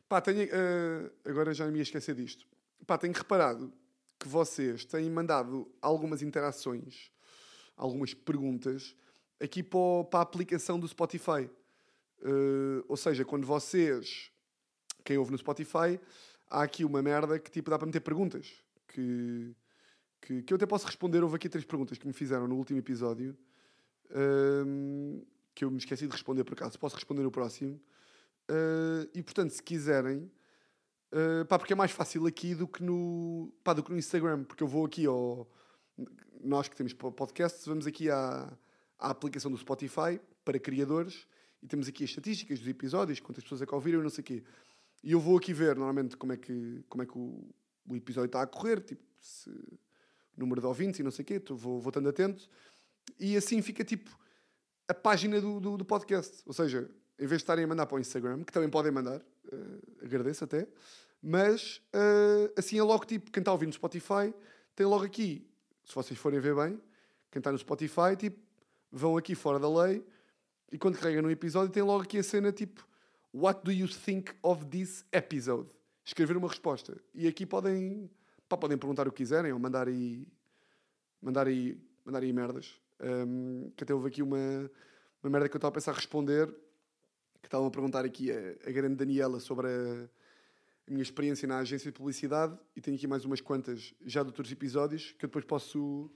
[0.08, 0.42] Pá, tenho...
[0.42, 2.46] eh, agora já me ia esquecer disto.
[2.86, 3.72] Pá, tenho reparado
[4.20, 7.10] que vocês têm mandado algumas interações,
[7.76, 8.94] algumas perguntas,
[9.40, 11.50] aqui para, para a aplicação do Spotify.
[12.22, 14.30] Eh, ou seja, quando vocês,
[15.04, 16.00] quem ouve no Spotify,
[16.48, 18.52] há aqui uma merda que tipo dá para meter perguntas.
[18.88, 19.54] Que,
[20.22, 21.22] que, que eu até posso responder.
[21.22, 23.36] Houve aqui três perguntas que me fizeram no último episódio.
[24.10, 25.22] ehm,
[25.54, 26.78] que eu me esqueci de responder por acaso.
[26.78, 27.80] Posso responder no próximo.
[28.48, 30.30] Eh, e portanto, se quiserem,
[31.12, 34.44] eh, pá, porque é mais fácil aqui do que no, pá, do que no Instagram,
[34.44, 35.48] porque eu vou aqui ao.
[36.42, 38.52] Nós que temos po- podcasts, vamos aqui à,
[38.98, 41.26] à aplicação do Spotify para criadores
[41.64, 44.20] e temos aqui as estatísticas dos episódios, quantas pessoas é que ouviram e não sei
[44.20, 44.44] o quê.
[45.02, 47.42] E eu vou aqui ver normalmente como é que, como é que o,
[47.88, 49.50] o episódio está a correr, tipo, se,
[50.36, 52.46] número de ouvintes e não sei o quê, tô- vou, vou estando atento.
[53.18, 54.10] E assim fica tipo
[54.86, 56.42] a página do, do, do podcast.
[56.44, 59.22] Ou seja, em vez de estarem a mandar para o Instagram, que também podem mandar,
[59.50, 60.68] eh, agradeço até,
[61.22, 64.34] mas eh, assim é logo tipo, quem está ouvir no Spotify
[64.76, 65.48] tem logo aqui,
[65.82, 66.78] se vocês forem ver bem,
[67.32, 68.38] quem está no Spotify, tipo,
[68.92, 70.04] vão aqui fora da lei
[70.72, 72.86] e quando carregam no episódio tem logo aqui a cena tipo
[73.32, 75.68] What do you think of this episode?
[76.04, 77.00] Escrever uma resposta.
[77.12, 78.08] E aqui podem,
[78.48, 80.24] pá, podem perguntar o que quiserem ou mandar aí
[81.24, 82.74] mandar aí, mandar aí merdas.
[83.00, 84.70] Um, que até houve aqui uma,
[85.22, 86.46] uma merda que eu estava a pensar responder,
[87.40, 88.38] que estavam a perguntar aqui a,
[88.68, 90.08] a grande Daniela sobre a,
[90.86, 94.28] a minha experiência na agência de publicidade e tenho aqui mais umas quantas já de
[94.28, 96.10] outros episódios que eu depois posso,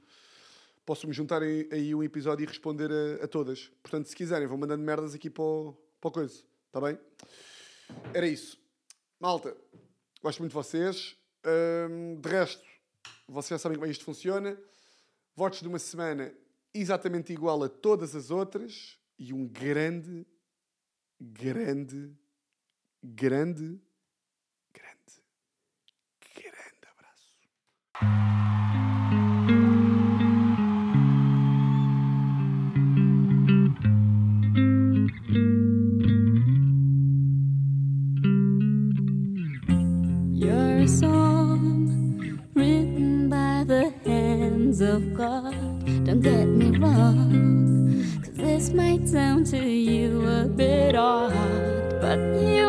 [0.88, 3.70] posso me juntar aí um episódio e responder a, a todas.
[3.82, 6.42] Portanto, se quiserem, vão mandando merdas aqui para o, para o coisa.
[6.66, 6.98] Está bem?
[8.14, 8.58] Era isso.
[9.20, 9.54] Malta,
[10.22, 11.14] gosto muito de vocês.
[11.90, 12.64] Hum, de resto,
[13.28, 14.58] vocês já sabem como é isto funciona.
[15.36, 16.34] Votos de uma semana
[16.72, 18.98] exatamente igual a todas as outras.
[19.18, 20.26] E um grande,
[21.20, 22.16] grande,
[23.04, 23.78] grande,
[24.72, 25.22] grande,
[26.34, 28.37] grande abraço.
[43.68, 45.54] The hands of God.
[46.06, 52.67] Don't get me wrong, cause this might sound to you a bit odd, but you